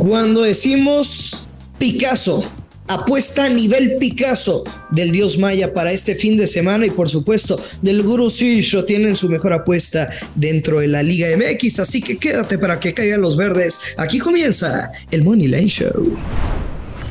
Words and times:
Cuando 0.00 0.40
decimos 0.40 1.46
Picasso, 1.78 2.42
apuesta 2.88 3.44
a 3.44 3.48
nivel 3.50 3.98
Picasso 3.98 4.64
del 4.90 5.12
dios 5.12 5.36
maya 5.36 5.74
para 5.74 5.92
este 5.92 6.14
fin 6.14 6.38
de 6.38 6.46
semana 6.46 6.86
y 6.86 6.90
por 6.90 7.10
supuesto 7.10 7.60
del 7.82 8.02
Guru 8.02 8.30
Sisho 8.30 8.86
tienen 8.86 9.14
su 9.14 9.28
mejor 9.28 9.52
apuesta 9.52 10.08
dentro 10.34 10.80
de 10.80 10.88
la 10.88 11.02
Liga 11.02 11.28
MX, 11.36 11.80
así 11.80 12.00
que 12.00 12.16
quédate 12.16 12.56
para 12.56 12.80
que 12.80 12.94
caigan 12.94 13.20
los 13.20 13.36
verdes. 13.36 13.78
Aquí 13.98 14.18
comienza 14.18 14.90
el 15.10 15.22
Money 15.22 15.48
Line 15.48 15.68
Show. 15.68 16.16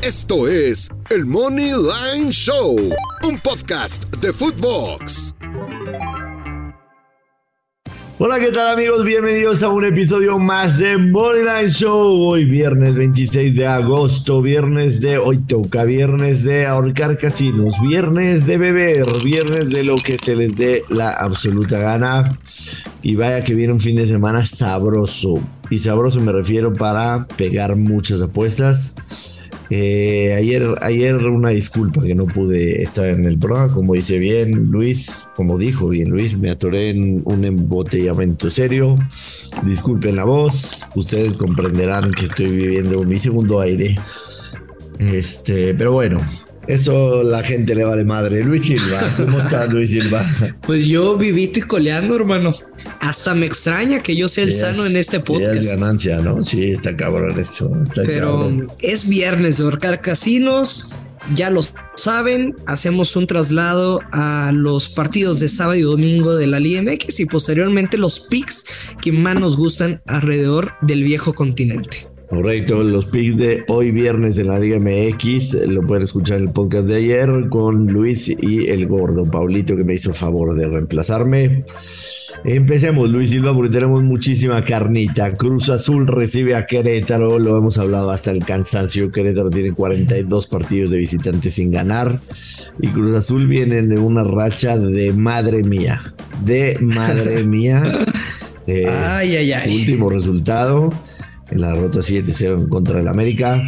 Esto 0.02 0.48
es 0.48 0.88
el 1.10 1.26
Money 1.26 1.70
Line 1.70 2.32
Show, 2.32 2.76
un 3.22 3.38
podcast 3.38 4.04
de 4.16 4.32
Footbox. 4.32 5.34
Hola, 8.22 8.38
¿qué 8.38 8.48
tal 8.48 8.74
amigos? 8.74 9.02
Bienvenidos 9.02 9.62
a 9.62 9.70
un 9.70 9.82
episodio 9.82 10.38
más 10.38 10.76
de 10.76 10.98
Moneyline 10.98 11.70
Show. 11.70 12.20
Hoy 12.28 12.44
viernes 12.44 12.94
26 12.94 13.54
de 13.54 13.66
agosto, 13.66 14.42
viernes 14.42 15.00
de 15.00 15.16
hoy 15.16 15.38
toca, 15.38 15.84
viernes 15.84 16.44
de 16.44 16.66
ahorcar 16.66 17.16
casinos, 17.16 17.80
viernes 17.80 18.46
de 18.46 18.58
beber, 18.58 19.06
viernes 19.24 19.70
de 19.70 19.84
lo 19.84 19.96
que 19.96 20.18
se 20.18 20.36
les 20.36 20.54
dé 20.54 20.82
la 20.90 21.12
absoluta 21.12 21.78
gana. 21.78 22.38
Y 23.00 23.14
vaya 23.14 23.42
que 23.42 23.54
viene 23.54 23.72
un 23.72 23.80
fin 23.80 23.96
de 23.96 24.06
semana 24.06 24.44
sabroso. 24.44 25.40
Y 25.70 25.78
sabroso 25.78 26.20
me 26.20 26.32
refiero 26.32 26.74
para 26.74 27.26
pegar 27.38 27.74
muchas 27.74 28.20
apuestas. 28.20 28.96
Eh, 29.72 30.34
ayer, 30.36 30.74
ayer 30.82 31.16
una 31.16 31.50
disculpa 31.50 32.02
que 32.02 32.16
no 32.16 32.26
pude 32.26 32.82
estar 32.82 33.06
en 33.06 33.24
el 33.24 33.38
programa, 33.38 33.72
como 33.72 33.94
dice 33.94 34.18
bien 34.18 34.70
Luis, 34.70 35.28
como 35.36 35.58
dijo 35.58 35.88
bien 35.88 36.10
Luis, 36.10 36.36
me 36.36 36.50
atoré 36.50 36.88
en 36.88 37.22
un 37.24 37.44
embotellamiento 37.44 38.50
serio. 38.50 38.98
Disculpen 39.64 40.16
la 40.16 40.24
voz, 40.24 40.80
ustedes 40.96 41.34
comprenderán 41.34 42.10
que 42.10 42.26
estoy 42.26 42.48
viviendo 42.48 43.04
mi 43.04 43.20
segundo 43.20 43.60
aire. 43.60 43.96
Este, 44.98 45.72
pero 45.74 45.92
bueno, 45.92 46.20
eso 46.70 47.22
la 47.22 47.42
gente 47.42 47.74
le 47.74 47.84
vale 47.84 48.04
madre. 48.04 48.44
Luis 48.44 48.64
Silva, 48.64 49.12
¿cómo 49.16 49.40
estás, 49.40 49.72
Luis 49.72 49.90
Silva? 49.90 50.24
Pues 50.62 50.86
yo 50.86 51.16
vivito 51.16 51.58
y 51.58 51.62
coleando, 51.62 52.14
hermano. 52.14 52.52
Hasta 53.00 53.34
me 53.34 53.46
extraña 53.46 54.00
que 54.00 54.16
yo 54.16 54.28
sea 54.28 54.44
el 54.44 54.52
sano 54.52 54.86
en 54.86 54.96
este 54.96 55.20
podcast. 55.20 55.56
Es 55.56 55.66
ganancia, 55.68 56.20
¿no? 56.20 56.42
Sí, 56.42 56.70
está 56.72 56.96
cabrón 56.96 57.38
esto. 57.38 57.70
Pero 57.94 58.50
es 58.80 59.08
viernes 59.08 59.58
de 59.58 59.64
ahorcar 59.64 60.00
casinos. 60.00 60.94
Ya 61.34 61.50
lo 61.50 61.60
saben, 61.96 62.56
hacemos 62.66 63.14
un 63.14 63.26
traslado 63.26 64.00
a 64.12 64.52
los 64.54 64.88
partidos 64.88 65.38
de 65.38 65.48
sábado 65.48 65.76
y 65.76 65.82
domingo 65.82 66.34
de 66.34 66.46
la 66.46 66.58
Liga 66.58 66.82
MX 66.82 67.20
y 67.20 67.26
posteriormente 67.26 67.98
los 67.98 68.20
picks 68.20 68.64
que 69.02 69.12
más 69.12 69.34
nos 69.34 69.56
gustan 69.56 70.00
alrededor 70.06 70.72
del 70.80 71.04
viejo 71.04 71.34
continente. 71.34 72.06
Correcto, 72.30 72.84
los 72.84 73.06
picks 73.06 73.36
de 73.36 73.64
hoy 73.66 73.90
viernes 73.90 74.36
de 74.36 74.44
la 74.44 74.56
Liga 74.56 74.78
MX 74.78 75.66
lo 75.66 75.82
pueden 75.84 76.04
escuchar 76.04 76.38
en 76.38 76.44
el 76.44 76.52
podcast 76.52 76.86
de 76.86 76.94
ayer 76.94 77.46
con 77.48 77.86
Luis 77.86 78.28
y 78.28 78.68
el 78.68 78.86
gordo 78.86 79.24
Paulito 79.24 79.76
que 79.76 79.82
me 79.82 79.94
hizo 79.94 80.14
favor 80.14 80.56
de 80.56 80.68
reemplazarme. 80.68 81.64
Empecemos, 82.44 83.10
Luis 83.10 83.30
Silva, 83.30 83.52
porque 83.52 83.72
tenemos 83.72 84.04
muchísima 84.04 84.62
carnita. 84.62 85.34
Cruz 85.34 85.70
Azul 85.70 86.06
recibe 86.06 86.54
a 86.54 86.66
Querétaro, 86.66 87.40
lo 87.40 87.58
hemos 87.58 87.78
hablado 87.78 88.12
hasta 88.12 88.30
el 88.30 88.44
cansancio. 88.44 89.10
Querétaro 89.10 89.50
tiene 89.50 89.72
42 89.72 90.46
partidos 90.46 90.92
de 90.92 90.98
visitantes 90.98 91.54
sin 91.54 91.72
ganar. 91.72 92.20
Y 92.78 92.86
Cruz 92.90 93.16
Azul 93.16 93.48
viene 93.48 93.78
en 93.78 93.98
una 93.98 94.22
racha 94.22 94.78
de 94.78 95.12
madre 95.12 95.64
mía. 95.64 96.00
De 96.44 96.78
madre 96.80 97.42
mía. 97.42 98.06
Eh, 98.66 98.86
ay, 98.86 99.34
ay, 99.34 99.52
ay. 99.52 99.80
Último 99.80 100.10
resultado 100.10 100.92
en 101.50 101.60
la 101.60 101.72
derrota 101.72 102.00
7-0 102.00 102.62
en 102.62 102.68
contra 102.68 102.98
del 102.98 103.08
América. 103.08 103.60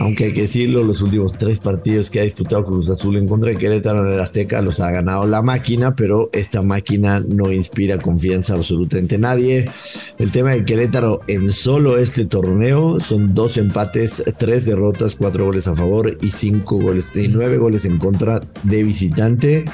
Aunque 0.00 0.24
hay 0.24 0.32
que 0.32 0.42
decirlo, 0.42 0.82
los 0.82 1.02
últimos 1.02 1.34
tres 1.36 1.58
partidos 1.58 2.08
que 2.08 2.20
ha 2.20 2.24
disputado 2.24 2.64
Cruz 2.64 2.88
Azul 2.88 3.18
en 3.18 3.28
contra 3.28 3.50
de 3.50 3.58
Querétaro 3.58 4.06
en 4.06 4.14
el 4.14 4.20
Azteca 4.20 4.62
los 4.62 4.80
ha 4.80 4.90
ganado 4.90 5.26
la 5.26 5.42
máquina, 5.42 5.92
pero 5.92 6.30
esta 6.32 6.62
máquina 6.62 7.20
no 7.20 7.52
inspira 7.52 7.98
confianza 7.98 8.54
absolutamente 8.54 9.16
a 9.16 9.18
nadie. 9.18 9.70
El 10.16 10.32
tema 10.32 10.52
de 10.52 10.64
Querétaro 10.64 11.20
en 11.26 11.52
solo 11.52 11.98
este 11.98 12.24
torneo 12.24 12.98
son 12.98 13.34
dos 13.34 13.58
empates, 13.58 14.22
tres 14.38 14.64
derrotas, 14.64 15.16
cuatro 15.16 15.44
goles 15.44 15.68
a 15.68 15.74
favor 15.74 16.16
y 16.22 16.30
cinco 16.30 16.78
goles 16.78 17.14
y 17.14 17.28
nueve 17.28 17.58
goles 17.58 17.84
en 17.84 17.98
contra 17.98 18.40
de 18.62 18.82
visitante. 18.82 19.66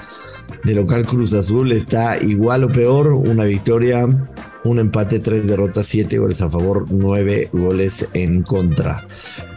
De 0.64 0.74
local 0.74 1.06
Cruz 1.06 1.32
Azul 1.34 1.72
está 1.72 2.18
igual 2.22 2.64
o 2.64 2.68
peor, 2.68 3.12
una 3.12 3.44
victoria, 3.44 4.06
un 4.64 4.78
empate, 4.78 5.20
tres 5.20 5.46
derrotas, 5.46 5.86
siete 5.86 6.18
goles 6.18 6.40
a 6.42 6.50
favor, 6.50 6.86
nueve 6.90 7.48
goles 7.52 8.08
en 8.14 8.42
contra. 8.42 9.06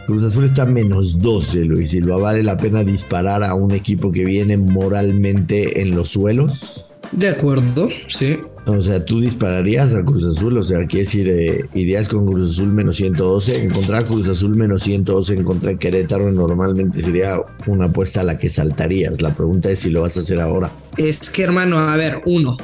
Cruz 0.06 0.24
Azul 0.24 0.44
está 0.44 0.64
menos 0.64 1.20
12, 1.20 1.64
Luis 1.64 1.90
Silva. 1.90 2.18
¿Vale 2.18 2.42
la 2.42 2.56
pena 2.56 2.82
disparar 2.82 3.44
a 3.44 3.54
un 3.54 3.72
equipo 3.72 4.10
que 4.10 4.24
viene 4.24 4.56
moralmente 4.56 5.82
en 5.82 5.94
los 5.94 6.08
suelos? 6.10 6.94
De 7.12 7.28
acuerdo, 7.28 7.88
sí. 8.08 8.38
O 8.66 8.82
sea, 8.82 9.04
tú 9.04 9.20
dispararías 9.20 9.94
a 9.94 10.04
Cruz 10.04 10.24
Azul, 10.24 10.58
o 10.58 10.62
sea, 10.62 10.86
quiere 10.86 11.04
decir, 11.04 11.28
eh, 11.28 11.66
irías 11.74 12.08
con 12.08 12.26
Cruz 12.26 12.52
Azul 12.52 12.68
menos 12.68 12.96
112, 12.96 13.64
encontrar 13.64 14.04
Cruz 14.04 14.28
Azul 14.28 14.54
menos 14.54 14.82
112 14.82 15.34
en 15.34 15.44
contra 15.44 15.76
Querétaro 15.76 16.30
normalmente 16.30 17.02
sería 17.02 17.40
una 17.66 17.86
apuesta 17.86 18.20
a 18.20 18.24
la 18.24 18.38
que 18.38 18.48
saltarías. 18.48 19.22
La 19.22 19.34
pregunta 19.34 19.70
es 19.70 19.80
si 19.80 19.90
lo 19.90 20.02
vas 20.02 20.16
a 20.16 20.20
hacer 20.20 20.40
ahora. 20.40 20.70
Es 20.96 21.30
que, 21.30 21.42
hermano, 21.42 21.78
a 21.78 21.96
ver, 21.96 22.22
uno, 22.26 22.56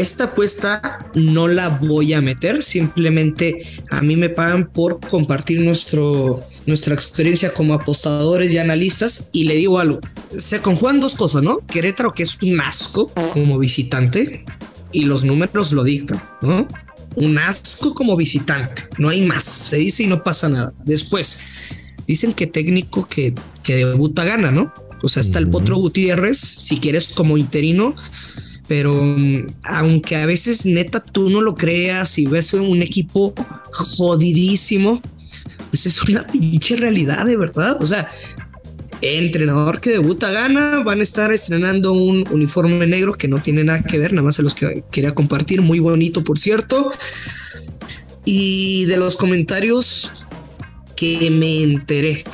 esta 0.00 0.24
apuesta 0.24 1.06
no 1.14 1.48
la 1.48 1.70
voy 1.70 2.12
a 2.12 2.20
meter, 2.20 2.62
simplemente 2.62 3.66
a 3.90 4.00
mí 4.00 4.14
me 4.14 4.28
pagan 4.28 4.70
por 4.70 5.00
compartir 5.00 5.60
nuestro, 5.60 6.40
nuestra 6.66 6.94
experiencia 6.94 7.52
como 7.52 7.74
apostadores 7.74 8.52
y 8.52 8.58
analistas 8.58 9.30
y 9.32 9.44
le 9.44 9.56
digo 9.56 9.80
algo, 9.80 9.98
se 10.36 10.60
conjugan 10.60 11.00
dos 11.00 11.16
cosas, 11.16 11.42
¿no? 11.42 11.58
Querétaro 11.66 12.14
que 12.14 12.22
es 12.22 12.40
un 12.42 12.60
asco 12.60 13.10
como 13.32 13.58
visitante 13.58 14.44
y 14.92 15.04
los 15.04 15.24
números 15.24 15.72
lo 15.72 15.84
dictan, 15.84 16.22
¿no? 16.42 16.68
Un 17.14 17.38
asco 17.38 17.94
como 17.94 18.16
visitante, 18.16 18.84
no 18.98 19.08
hay 19.08 19.22
más, 19.22 19.44
se 19.44 19.76
dice 19.76 20.04
y 20.04 20.06
no 20.06 20.22
pasa 20.22 20.48
nada. 20.48 20.72
Después, 20.84 21.38
dicen 22.06 22.32
que 22.32 22.46
técnico 22.46 23.06
que, 23.06 23.34
que 23.62 23.76
debuta 23.76 24.24
gana, 24.24 24.50
¿no? 24.50 24.72
O 25.02 25.08
sea, 25.08 25.22
está 25.22 25.38
el 25.38 25.48
Potro 25.48 25.76
Gutiérrez, 25.76 26.38
si 26.38 26.78
quieres 26.78 27.12
como 27.12 27.36
interino, 27.36 27.94
pero 28.66 29.02
mm, 29.02 29.46
aunque 29.62 30.16
a 30.16 30.26
veces 30.26 30.66
neta 30.66 31.00
tú 31.00 31.30
no 31.30 31.40
lo 31.40 31.54
creas 31.54 32.18
y 32.18 32.26
ves 32.26 32.52
un 32.54 32.82
equipo 32.82 33.34
jodidísimo, 33.72 35.00
pues 35.70 35.86
es 35.86 36.02
una 36.02 36.26
pinche 36.26 36.76
realidad 36.76 37.26
de 37.26 37.36
verdad. 37.36 37.80
O 37.80 37.86
sea, 37.86 38.08
entrenador 39.00 39.80
que 39.80 39.90
debuta 39.90 40.30
gana, 40.30 40.82
van 40.82 41.00
a 41.00 41.02
estar 41.02 41.32
estrenando 41.32 41.92
un 41.92 42.26
uniforme 42.30 42.86
negro 42.86 43.14
que 43.14 43.28
no 43.28 43.40
tiene 43.40 43.64
nada 43.64 43.82
que 43.82 43.98
ver, 43.98 44.12
nada 44.12 44.24
más 44.24 44.36
se 44.36 44.42
los 44.42 44.54
que 44.54 44.84
quería 44.90 45.14
compartir, 45.14 45.62
muy 45.62 45.78
bonito 45.78 46.24
por 46.24 46.38
cierto. 46.38 46.90
Y 48.24 48.84
de 48.86 48.96
los 48.96 49.16
comentarios 49.16 50.12
que 50.96 51.30
me 51.30 51.62
enteré 51.62 52.24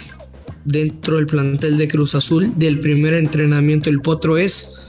dentro 0.65 1.17
del 1.17 1.27
plantel 1.27 1.77
de 1.77 1.89
Cruz 1.89 2.15
Azul 2.15 2.55
del 2.57 2.81
primer 2.81 3.15
entrenamiento 3.15 3.91
del 3.91 4.01
Potro 4.01 4.39
es 4.39 4.81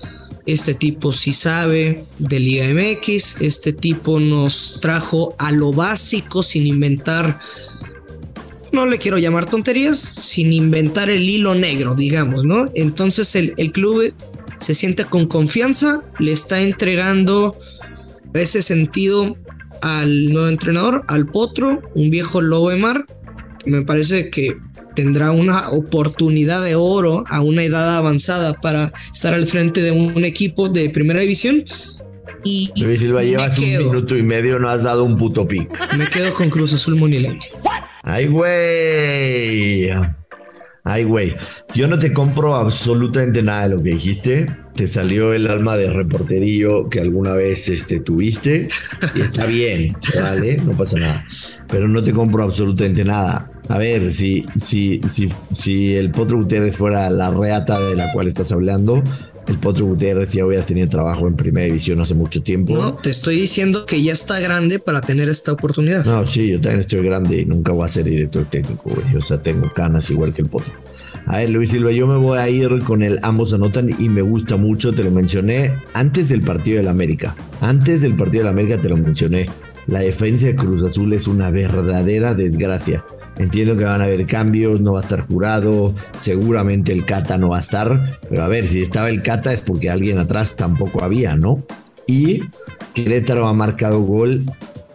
este 0.46 0.76
tipo 0.76 1.12
sí 1.12 1.34
sabe 1.34 2.06
de 2.20 2.40
Liga 2.40 2.68
MX, 2.68 3.42
este 3.42 3.74
tipo 3.74 4.20
nos 4.20 4.80
trajo 4.80 5.36
a 5.40 5.52
lo 5.52 5.74
básico 5.74 6.44
sin 6.44 6.68
inventar, 6.68 7.40
no 8.76 8.86
le 8.86 9.00
quiero 9.00 9.18
llamar 9.18 9.50
tonterías, 9.50 9.98
sin 9.98 10.54
inventar 10.54 11.10
el 11.10 11.28
hilo 11.28 11.56
negro, 11.56 11.96
digamos, 11.96 12.44
¿no? 12.44 12.70
Entonces 12.76 13.36
el, 13.36 13.54
el 13.58 13.72
club 13.72 14.14
se 14.60 14.76
siente 14.76 15.06
con 15.06 15.28
confianza, 15.28 16.02
le 16.20 16.32
está 16.32 16.62
entregando 16.62 17.58
ese 18.34 18.62
sentido 18.62 19.36
al 19.82 20.32
nuevo 20.32 20.50
entrenador, 20.50 21.04
al 21.08 21.26
Potro, 21.26 21.82
un 21.96 22.10
viejo 22.10 22.42
lobo 22.42 22.70
de 22.70 22.78
mar, 22.78 23.06
me 23.66 23.82
parece 23.84 24.30
que 24.30 24.58
tendrá 24.96 25.32
una 25.32 25.70
oportunidad 25.70 26.64
de 26.64 26.76
oro 26.76 27.24
a 27.28 27.42
una 27.42 27.64
edad 27.64 27.98
avanzada 27.98 28.54
para 28.54 28.92
estar 29.14 29.34
al 29.34 29.46
frente 29.48 29.82
de 29.82 29.92
un 29.92 30.24
equipo 30.24 30.70
de 30.70 30.90
primera 30.90 31.20
división. 31.20 31.64
Y 32.44 32.72
Luis 32.82 33.00
Silva, 33.00 33.24
llevas 33.24 33.58
un 33.58 33.66
minuto 33.66 34.16
y 34.16 34.24
medio, 34.24 34.60
no 34.60 34.70
has 34.70 34.84
dado 34.84 35.04
un 35.04 35.18
puto 35.18 35.48
pick. 35.48 35.68
Me 35.98 36.08
quedo 36.08 36.32
con 36.34 36.50
Cruz 36.50 36.74
Azul 36.74 36.96
Monilene. 36.96 37.40
Ay, 38.08 38.28
güey. 38.28 39.90
Ay, 40.88 41.04
güey, 41.04 41.36
yo 41.74 41.88
no 41.88 41.98
te 41.98 42.14
compro 42.14 42.54
absolutamente 42.54 43.42
nada 43.42 43.68
de 43.68 43.76
lo 43.76 43.82
que 43.82 43.90
dijiste. 43.90 44.46
Te 44.76 44.88
salió 44.88 45.34
el 45.34 45.48
alma 45.48 45.76
de 45.76 45.90
reporterillo 45.90 46.88
que 46.88 47.00
alguna 47.00 47.34
vez 47.34 47.68
este, 47.70 48.02
tuviste. 48.02 48.68
Y 49.16 49.22
está 49.22 49.48
bien, 49.48 49.98
¿vale? 50.14 50.58
No 50.58 50.74
pasa 50.78 51.00
nada. 51.00 51.26
Pero 51.68 51.88
no 51.88 52.04
te 52.04 52.14
compro 52.14 52.44
absolutamente 52.44 53.04
nada. 53.04 53.50
A 53.70 53.80
ver, 53.80 54.12
si, 54.12 54.46
si, 54.56 55.02
si, 55.08 55.28
si 55.56 55.96
el 55.96 56.12
Potro 56.12 56.38
Gutiérrez 56.38 56.78
fuera 56.78 57.10
la 57.10 57.32
reata 57.32 57.80
de 57.80 57.96
la 57.96 58.14
cual 58.14 58.28
estás 58.28 58.52
hablando, 58.52 59.04
el 59.48 59.58
Potro 59.58 59.86
Gutiérrez 59.86 60.32
ya 60.34 60.46
hubiera 60.46 60.66
tenido 60.66 60.88
trabajo 60.88 61.28
en 61.28 61.36
primera 61.36 61.66
división 61.66 62.00
hace 62.00 62.14
mucho 62.14 62.42
tiempo. 62.42 62.76
No, 62.76 62.96
te 62.96 63.10
estoy 63.10 63.36
diciendo 63.40 63.86
que 63.86 64.02
ya 64.02 64.14
está 64.14 64.40
grande 64.40 64.80
para 64.80 65.02
tener 65.02 65.30
esta 65.30 65.52
oportunidad. 65.52 66.06
No, 66.06 66.26
sí, 66.26 66.50
yo 66.50 66.62
también 66.62 66.80
estoy 66.82 67.04
grande 67.04 67.42
y 67.42 67.46
nunca 67.46 67.72
voy 67.72 67.86
a 67.86 67.90
ser 67.90 68.06
director 68.06 68.46
técnico, 68.46 68.90
güey. 68.90 69.16
O 69.16 69.22
sea, 69.22 69.42
tengo 69.42 69.72
canas 69.72 70.10
igual 70.10 70.34
que 70.34 70.42
el 70.42 70.50
Potro. 70.50 70.74
A 71.28 71.38
ver, 71.38 71.50
Luis 71.50 71.72
Silva, 71.72 71.92
yo 71.92 72.06
me 72.06 72.18
voy 72.18 72.38
a 72.38 72.48
ir 72.50 72.82
con 72.82 73.02
el 73.02 73.20
ambos 73.24 73.54
anotan 73.54 73.90
y 73.98 74.10
me 74.10 74.22
gusta 74.22 74.58
mucho, 74.58 74.94
te 74.94 75.04
lo 75.04 75.10
mencioné 75.10 75.74
antes 75.94 76.30
del 76.30 76.42
partido 76.42 76.78
del 76.78 76.88
América. 76.88 77.36
Antes 77.62 78.02
del 78.02 78.16
partido 78.16 78.44
del 78.44 78.54
América 78.54 78.80
te 78.80 78.90
lo 78.90 78.98
mencioné. 78.98 79.50
La 79.88 80.00
defensa 80.00 80.48
de 80.48 80.56
Cruz 80.56 80.84
Azul 80.84 81.14
es 81.14 81.28
una 81.28 81.50
verdadera 81.50 82.36
desgracia. 82.36 83.04
Entiendo 83.38 83.76
que 83.76 83.84
van 83.84 84.02
a 84.02 84.06
haber 84.06 84.26
cambios, 84.26 84.82
no 84.82 84.94
va 84.94 85.00
a 85.00 85.04
estar 85.04 85.28
jurado, 85.28 85.94
seguramente 86.18 86.94
el 86.94 87.06
Cata 87.06 87.38
no 87.38 87.50
va 87.50 87.58
a 87.58 87.62
estar, 87.62 88.20
pero 88.30 88.44
a 88.44 88.48
ver, 88.48 88.68
si 88.68 88.82
estaba 88.82 89.10
el 89.10 89.22
Cata 89.22 89.52
es 89.52 89.62
porque 89.62 89.90
alguien 89.90 90.18
atrás 90.20 90.56
tampoco 90.56 91.04
había, 91.04 91.36
¿no? 91.36 91.64
Y 92.08 92.44
Querétaro 92.94 93.48
ha 93.48 93.54
marcado 93.54 94.02
gol 94.02 94.44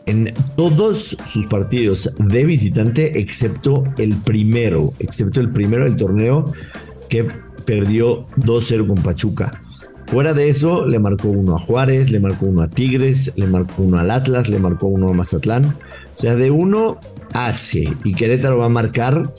en 0.07 0.33
todos 0.57 1.17
sus 1.27 1.47
partidos 1.47 2.13
de 2.19 2.45
visitante, 2.45 3.21
excepto 3.21 3.85
el 3.99 4.17
primero, 4.17 4.93
excepto 4.99 5.41
el 5.41 5.51
primero 5.51 5.85
del 5.85 5.97
torneo 5.97 6.53
que 7.09 7.29
perdió 7.65 8.27
2-0 8.39 8.87
con 8.87 9.03
Pachuca. 9.03 9.63
Fuera 10.07 10.35
de 10.35 10.49
eso, 10.49 10.87
le 10.87 10.99
marcó 10.99 11.29
uno 11.29 11.55
a 11.55 11.59
Juárez, 11.61 12.11
le 12.11 12.19
marcó 12.19 12.47
uno 12.47 12.63
a 12.63 12.69
Tigres, 12.69 13.33
le 13.37 13.47
marcó 13.47 13.83
uno 13.83 13.99
al 13.99 14.11
Atlas, 14.11 14.49
le 14.49 14.59
marcó 14.59 14.89
uno 14.89 15.11
a 15.11 15.13
Mazatlán. 15.13 15.67
O 15.67 16.19
sea, 16.19 16.35
de 16.35 16.51
uno 16.51 16.99
hace 17.32 17.88
y 18.05 18.15
Querétaro 18.15 18.59
va 18.59 18.67
a 18.67 18.71
marcar. 18.71 19.32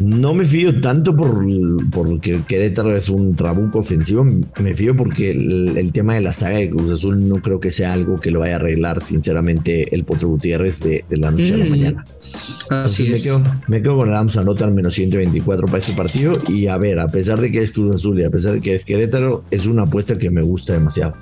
No 0.00 0.34
me 0.34 0.44
fío 0.44 0.80
tanto 0.80 1.14
por 1.14 1.46
porque 1.92 2.40
Querétaro 2.48 2.96
es 2.96 3.08
un 3.08 3.36
trabuco 3.36 3.78
ofensivo, 3.78 4.24
me 4.24 4.74
fío 4.74 4.96
porque 4.96 5.30
el, 5.30 5.92
tema 5.92 6.14
de 6.14 6.20
la 6.20 6.32
saga 6.32 6.58
de 6.58 6.68
Cruz 6.68 6.90
Azul 6.90 7.28
no 7.28 7.36
creo 7.36 7.60
que 7.60 7.70
sea 7.70 7.92
algo 7.92 8.16
que 8.16 8.32
lo 8.32 8.40
vaya 8.40 8.54
a 8.54 8.56
arreglar, 8.56 9.00
sinceramente, 9.00 9.94
el 9.94 10.02
Potro 10.02 10.30
Gutiérrez 10.30 10.80
de, 10.80 11.04
la 11.10 11.30
noche 11.30 11.54
a 11.54 11.58
la 11.58 11.66
mm. 11.66 11.70
mañana. 11.70 12.04
Así 12.70 13.08
Me 13.08 13.20
quedo, 13.20 13.44
me 13.68 13.82
quedo 13.82 13.96
con 13.96 14.08
el 14.08 14.14
Rams 14.14 14.36
anotar 14.36 14.72
menos 14.72 14.94
124 14.94 15.66
para 15.66 15.78
este 15.78 15.92
partido. 15.92 16.32
Y 16.48 16.66
a 16.66 16.76
ver, 16.76 16.98
a 16.98 17.06
pesar 17.06 17.40
de 17.40 17.52
que 17.52 17.62
es 17.62 17.70
Cruz 17.70 17.94
Azul 17.94 18.18
y 18.18 18.24
a 18.24 18.30
pesar 18.30 18.54
de 18.54 18.60
que 18.60 18.74
es 18.74 18.84
Querétaro, 18.84 19.44
es 19.52 19.66
una 19.66 19.82
apuesta 19.82 20.18
que 20.18 20.30
me 20.30 20.42
gusta 20.42 20.72
demasiado. 20.72 21.14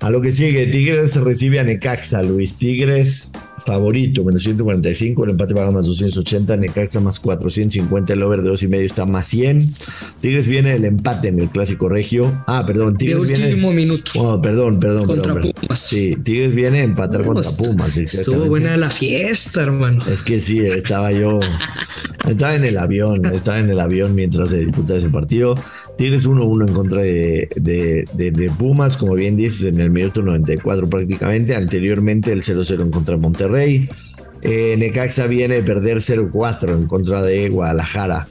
A 0.00 0.10
lo 0.10 0.20
que 0.20 0.32
sigue, 0.32 0.66
Tigres 0.66 1.16
recibe 1.16 1.60
a 1.60 1.64
Necaxa, 1.64 2.22
Luis 2.22 2.56
Tigres 2.56 3.32
favorito, 3.64 4.24
menos 4.24 4.42
145, 4.42 5.24
el 5.24 5.30
empate 5.30 5.54
paga 5.54 5.70
más 5.70 5.86
280, 5.86 6.56
Necaxa 6.56 7.00
más 7.00 7.18
450, 7.20 8.12
el 8.12 8.22
over 8.22 8.42
de 8.42 8.48
2 8.48 8.62
y 8.64 8.68
medio 8.68 8.86
está 8.86 9.06
más 9.06 9.26
100. 9.28 9.62
Tigres 10.20 10.48
viene 10.48 10.74
el 10.74 10.84
empate 10.84 11.28
en 11.28 11.40
el 11.40 11.48
clásico 11.50 11.88
regio. 11.88 12.44
Ah, 12.46 12.64
perdón, 12.66 12.96
Tigres 12.96 13.22
de 13.22 13.28
viene. 13.28 13.44
último 13.46 13.72
minuto. 13.72 14.12
Oh, 14.16 14.40
perdón, 14.40 14.80
perdón. 14.80 15.06
Contra 15.06 15.40
Pumas. 15.40 15.78
Sí, 15.78 16.16
Tigres 16.22 16.54
viene 16.54 16.80
a 16.80 16.82
empatar 16.82 17.24
contra 17.24 17.50
Pumas. 17.52 17.96
Estuvo 17.96 18.46
buena 18.46 18.76
la 18.76 18.90
fiesta, 18.90 19.62
hermano. 19.62 20.04
Es 20.06 20.22
que 20.22 20.40
sí, 20.40 20.58
estaba 20.60 21.12
yo. 21.12 21.40
estaba 22.28 22.54
en 22.54 22.64
el 22.64 22.76
avión, 22.76 23.24
estaba 23.26 23.58
en 23.60 23.70
el 23.70 23.80
avión 23.80 24.14
mientras 24.14 24.50
se 24.50 24.58
disputa 24.58 24.96
ese 24.96 25.08
partido. 25.08 25.54
Tienes 25.96 26.26
1-1 26.28 26.68
en 26.68 26.74
contra 26.74 27.02
de, 27.02 28.50
Pumas, 28.58 28.96
como 28.96 29.14
bien 29.14 29.36
dices, 29.36 29.64
en 29.64 29.80
el 29.80 29.90
minuto 29.90 30.22
94 30.22 30.88
prácticamente. 30.88 31.54
Anteriormente 31.54 32.32
el 32.32 32.42
0-0 32.42 32.82
en 32.82 32.90
contra 32.90 33.14
de 33.14 33.20
Monterrey. 33.20 33.88
Eh, 34.42 34.76
Necaxa 34.76 35.26
viene 35.26 35.54
de 35.56 35.62
perder 35.62 35.98
0-4 35.98 36.74
en 36.74 36.86
contra 36.86 37.22
de 37.22 37.48
Guadalajara. 37.48 38.28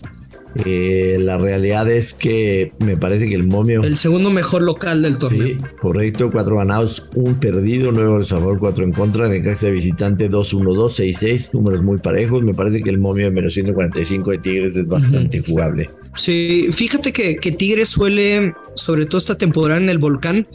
Eh, 0.65 1.18
la 1.19 1.39
realidad 1.39 1.89
es 1.89 2.13
que 2.13 2.74
me 2.80 2.95
parece 2.95 3.27
que 3.27 3.33
el 3.33 3.45
momio. 3.45 3.81
El 3.81 3.98
segundo 3.98 4.30
mejor 4.30 4.62
local 4.62 5.01
del 5.01 5.18
torneo. 5.18 5.48
Sí, 5.48 5.57
correcto. 5.80 6.30
Cuatro 6.31 6.57
ganados, 6.57 7.10
un 7.15 7.36
perdido, 7.36 7.92
nueve 7.92 8.10
goles 8.10 8.31
a 8.31 8.38
favor, 8.38 8.60
cuatro 8.60 8.83
en 8.83 8.92
contra. 8.92 9.25
En 9.25 9.33
el 9.33 9.44
caso 9.44 9.65
de 9.65 9.71
visitante 9.71 10.30
2-1-2, 10.30 11.15
6-6, 11.15 11.54
números 11.54 11.81
muy 11.81 11.98
parejos. 11.98 12.44
Me 12.44 12.54
parece 12.54 12.81
que 12.81 12.92
el 12.92 13.00
momio 13.00 13.25
de 13.25 13.31
menos 13.31 13.54
145 13.54 14.31
de 14.31 14.38
Tigres 14.38 14.77
es 14.77 14.88
bastante 14.88 15.42
jugable. 15.42 15.89
Sí, 16.15 16.69
fíjate 16.71 17.12
que, 17.12 17.38
que 17.38 17.51
Tigres 17.51 17.89
suele, 17.89 18.54
sobre 18.75 19.06
todo 19.06 19.18
esta 19.18 19.38
temporada 19.38 19.80
en 19.80 19.89
el 19.89 19.98
Volcán, 19.98 20.48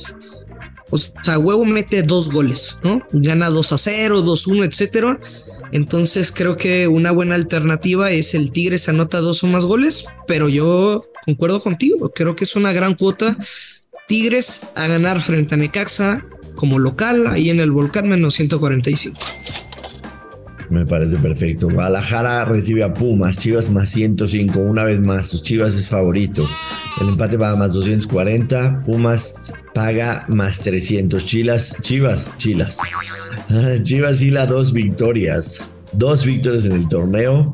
o 0.91 0.99
sea, 0.99 1.39
Huevo 1.39 1.65
mete 1.65 2.03
dos 2.03 2.31
goles, 2.33 2.79
¿no? 2.83 3.03
Gana 3.13 3.51
2 3.51 3.73
a 3.73 3.79
0, 3.79 4.23
2 4.23 4.47
1, 4.47 4.65
etcétera. 4.65 5.19
Entonces 5.71 6.33
creo 6.33 6.57
que 6.57 6.89
una 6.89 7.13
buena 7.13 7.35
alternativa 7.35 8.11
es 8.11 8.35
el 8.35 8.53
Tigres 8.53 8.89
anota 8.89 9.21
dos 9.21 9.45
o 9.45 9.49
más 9.49 9.65
goles, 9.65 10.07
pero 10.27 10.49
yo 10.49 11.05
concuerdo 11.27 11.61
contigo, 11.61 12.11
creo 12.11 12.35
que 12.35 12.45
es 12.45 12.57
una 12.57 12.73
gran 12.73 12.95
cuota. 12.95 13.37
Tigres 14.07 14.73
a 14.77 14.87
ganar 14.87 15.21
frente 15.21 15.55
a 15.55 15.59
Necaxa 15.59 16.25
como 16.55 16.79
local, 16.79 17.27
ahí 17.27 17.51
en 17.51 17.61
el 17.61 17.71
Volcán 17.71 18.09
menos 18.09 18.35
145. 18.35 19.19
Me 20.71 20.85
parece 20.85 21.17
perfecto. 21.17 21.69
Guadalajara 21.69 22.45
recibe 22.45 22.83
a 22.83 22.93
Pumas, 22.93 23.39
Chivas 23.39 23.71
más 23.71 23.89
105, 23.91 24.59
una 24.59 24.85
vez 24.85 25.01
más, 25.01 25.43
Chivas 25.43 25.75
es 25.75 25.89
favorito. 25.89 26.47
El 27.01 27.09
empate 27.09 27.37
va 27.37 27.51
a 27.51 27.57
más 27.57 27.73
240, 27.73 28.85
Pumas 28.85 29.37
paga 29.75 30.25
más 30.29 30.61
300. 30.61 31.25
Chilas, 31.25 31.77
Chivas, 31.81 32.37
Chilas. 32.37 32.79
Chivas 33.83 34.21
la 34.23 34.47
dos 34.47 34.73
victorias. 34.73 35.63
Dos 35.93 36.27
victorias 36.27 36.67
en 36.67 36.73
el 36.73 36.89
torneo. 36.89 37.53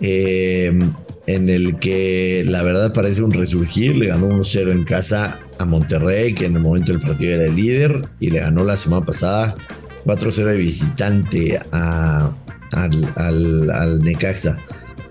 Eh, 0.00 0.78
en 1.26 1.50
el 1.50 1.76
que 1.78 2.44
la 2.46 2.62
verdad 2.62 2.92
parece 2.92 3.22
un 3.22 3.32
resurgir. 3.32 3.96
Le 3.96 4.06
ganó 4.06 4.28
1-0 4.28 4.70
en 4.70 4.84
casa 4.84 5.38
a 5.58 5.64
Monterrey, 5.64 6.34
que 6.34 6.46
en 6.46 6.56
el 6.56 6.62
momento 6.62 6.92
del 6.92 7.00
partido 7.00 7.34
era 7.34 7.46
el 7.46 7.56
líder. 7.56 8.02
Y 8.20 8.30
le 8.30 8.40
ganó 8.40 8.64
la 8.64 8.76
semana 8.76 9.04
pasada 9.04 9.56
4-0 10.04 10.44
de 10.44 10.56
visitante 10.56 11.60
a, 11.72 12.30
al, 12.76 13.12
al, 13.16 13.70
al 13.70 14.00
Necaxa. 14.00 14.58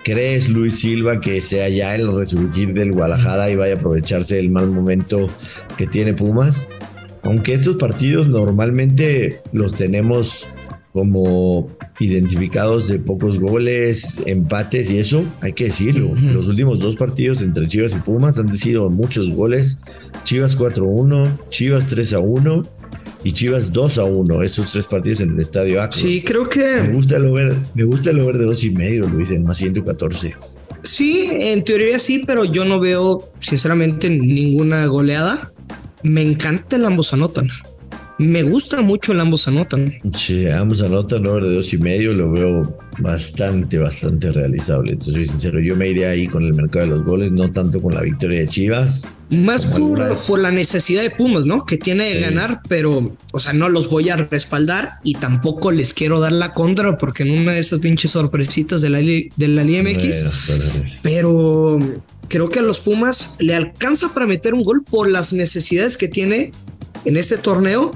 ¿Crees, 0.03 0.50
Luis 0.50 0.79
Silva, 0.79 1.19
que 1.19 1.41
sea 1.41 1.67
ya 1.67 1.95
el 1.95 2.15
resurgir 2.15 2.73
del 2.73 2.91
Guadalajara 2.91 3.50
y 3.50 3.56
vaya 3.56 3.73
a 3.73 3.77
aprovecharse 3.77 4.35
del 4.35 4.51
mal 4.51 4.69
momento 4.69 5.27
que 5.77 5.88
tiene 5.88 6.13
Pumas? 6.13 6.69
Aunque 7.23 7.56
estos 7.56 7.77
partidos 7.77 8.27
normalmente 8.27 9.41
los 9.51 9.73
tenemos 9.73 10.47
como 10.94 11.67
identificados 12.00 12.88
de 12.88 13.00
pocos 13.00 13.39
goles, 13.39 14.21
empates 14.27 14.91
y 14.91 15.00
eso, 15.00 15.25
hay 15.41 15.53
que 15.53 15.65
decirlo. 15.65 16.13
Los 16.15 16.47
últimos 16.47 16.79
dos 16.79 16.95
partidos 16.95 17.41
entre 17.41 17.67
Chivas 17.67 17.94
y 17.94 17.97
Pumas 17.97 18.38
han 18.38 18.56
sido 18.56 18.89
muchos 18.91 19.31
goles. 19.31 19.79
Chivas 20.23 20.57
4-1, 20.57 21.50
Chivas 21.50 21.94
3-1 21.94 22.65
y 23.25 23.33
Chivas 23.33 23.74
2 23.74 23.98
a 23.98 24.04
1, 24.04 24.44
esos 24.44 24.72
tres 24.72 24.86
partidos 24.86 25.19
en 25.22 25.31
el 25.31 25.39
estadio 25.39 25.81
Akron. 25.81 26.00
Sí, 26.00 26.22
creo 26.22 26.48
que. 26.48 26.75
Me 26.75 26.94
gusta 26.94 27.18
el 27.18 27.25
over, 27.25 27.56
me 27.74 27.83
gusta 27.83 28.12
el 28.12 28.19
over 28.19 28.38
de 28.38 28.45
dos 28.45 28.63
y 28.63 28.69
medio, 28.69 29.07
Luis, 29.07 29.31
en 29.31 29.44
más 29.44 29.57
114. 29.57 30.36
Sí, 30.83 31.30
en 31.31 31.63
teoría 31.63 31.98
sí, 31.98 32.24
pero 32.27 32.46
yo 32.46 32.65
no 32.65 32.79
veo, 32.79 33.32
sinceramente, 33.39 34.12
ninguna 34.12 34.86
goleada. 34.86 35.51
Me 36.03 36.22
encanta 36.22 36.75
el 36.75 36.86
ambos 36.86 37.13
anotan. 37.13 37.50
Me 38.17 38.43
gusta 38.43 38.81
mucho 38.81 39.12
el 39.12 39.19
ambos 39.19 39.48
anotan. 39.48 39.93
Sí, 40.17 40.48
ambos 40.48 40.81
anotan 40.81 41.27
over 41.27 41.43
de 41.43 41.55
dos 41.55 41.74
y 41.74 41.77
medio, 41.77 42.13
lo 42.13 42.31
veo 42.31 42.77
bastante, 43.00 43.77
bastante 43.77 44.31
realizable. 44.31 44.93
Entonces, 44.93 45.15
soy 45.15 45.25
sincero, 45.27 45.60
yo 45.60 45.75
me 45.75 45.89
iría 45.89 46.12
ahí 46.12 46.25
con 46.27 46.43
el 46.43 46.53
mercado 46.53 46.86
de 46.86 46.91
los 46.91 47.03
goles, 47.03 47.31
no 47.34 47.51
tanto 47.51 47.81
con 47.81 47.93
la 47.93 48.01
victoria 48.01 48.39
de 48.39 48.48
Chivas. 48.48 49.05
Más 49.31 49.65
por, 49.65 50.17
por, 50.27 50.39
la 50.39 50.51
necesidad 50.51 51.01
de 51.01 51.10
Pumas, 51.10 51.43
¿no? 51.43 51.65
Que 51.65 51.77
tiene 51.77 52.05
de 52.05 52.22
ganar, 52.22 52.62
pero, 52.69 53.17
o 53.34 53.39
sea, 53.39 53.51
no 53.51 53.67
los 53.67 53.89
voy 53.89 54.10
a 54.10 54.15
respaldar 54.15 55.00
y 55.03 55.15
tampoco 55.15 55.74
les 55.74 55.93
quiero 55.93 56.22
dar 56.22 56.31
la 56.31 56.53
contra 56.53 56.98
porque 56.98 57.24
en 57.24 57.31
una 57.31 57.51
de 57.51 57.60
esas 57.60 57.79
pinches 57.79 58.12
sorpresitas 58.12 58.81
de 58.81 58.89
la, 58.89 59.00
de 59.00 59.48
la 59.48 59.63
Liga 59.63 59.84
MX. 59.84 60.25
pero 61.01 61.79
creo 62.29 62.50
que 62.50 62.60
a 62.60 62.63
los 62.63 62.79
Pumas 62.79 63.36
le 63.39 63.55
alcanza 63.55 64.13
para 64.13 64.25
meter 64.25 64.53
un 64.53 64.63
gol 64.63 64.84
por 64.84 65.10
las 65.10 65.34
necesidades 65.34 65.98
que 65.98 66.07
tiene 66.07 66.51
en 67.05 67.17
este 67.17 67.38
torneo 67.38 67.91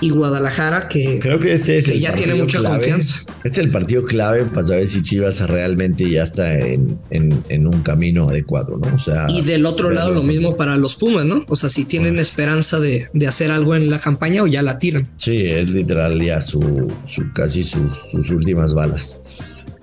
y 0.00 0.10
Guadalajara, 0.10 0.88
que, 0.88 1.20
Creo 1.20 1.38
que, 1.38 1.52
este 1.52 1.78
es 1.78 2.00
ya 2.00 2.14
tiene 2.14 2.34
mucha 2.34 2.62
confianza. 2.62 3.20
Este 3.44 3.60
es 3.60 3.66
el 3.66 3.70
partido 3.70 4.04
clave 4.04 4.44
para 4.44 4.66
saber 4.66 4.86
si 4.88 5.02
Chivas 5.02 5.40
realmente 5.48 6.10
ya 6.10 6.24
está 6.24 6.58
en, 6.58 6.98
en, 7.10 7.66
un 7.66 7.82
camino 7.82 8.28
adecuado, 8.28 8.78
¿no? 8.78 8.94
O 8.94 8.98
sea, 8.98 9.26
y 9.28 9.42
del 9.42 9.64
otro 9.64 9.90
lado 9.90 10.12
lo 10.12 10.22
mismo 10.22 10.56
para 10.56 10.76
los 10.76 10.96
Pumas, 10.96 11.24
¿no? 11.24 11.44
O 11.48 11.54
sea, 11.54 11.68
si 11.68 11.84
tienen 11.84 12.18
esperanza 12.18 12.80
de, 12.80 13.08
de, 13.12 13.26
hacer 13.28 13.52
algo 13.52 13.76
en 13.76 13.90
la 13.90 14.00
campaña 14.00 14.42
o 14.42 14.46
ya 14.46 14.62
la 14.62 14.78
tiran. 14.78 15.08
Sí, 15.16 15.46
es 15.46 15.70
literal 15.70 16.20
ya 16.20 16.42
su, 16.42 16.92
su 17.06 17.32
casi 17.32 17.62
sus, 17.62 17.96
sus 18.10 18.30
últimas 18.30 18.74
balas. 18.74 19.20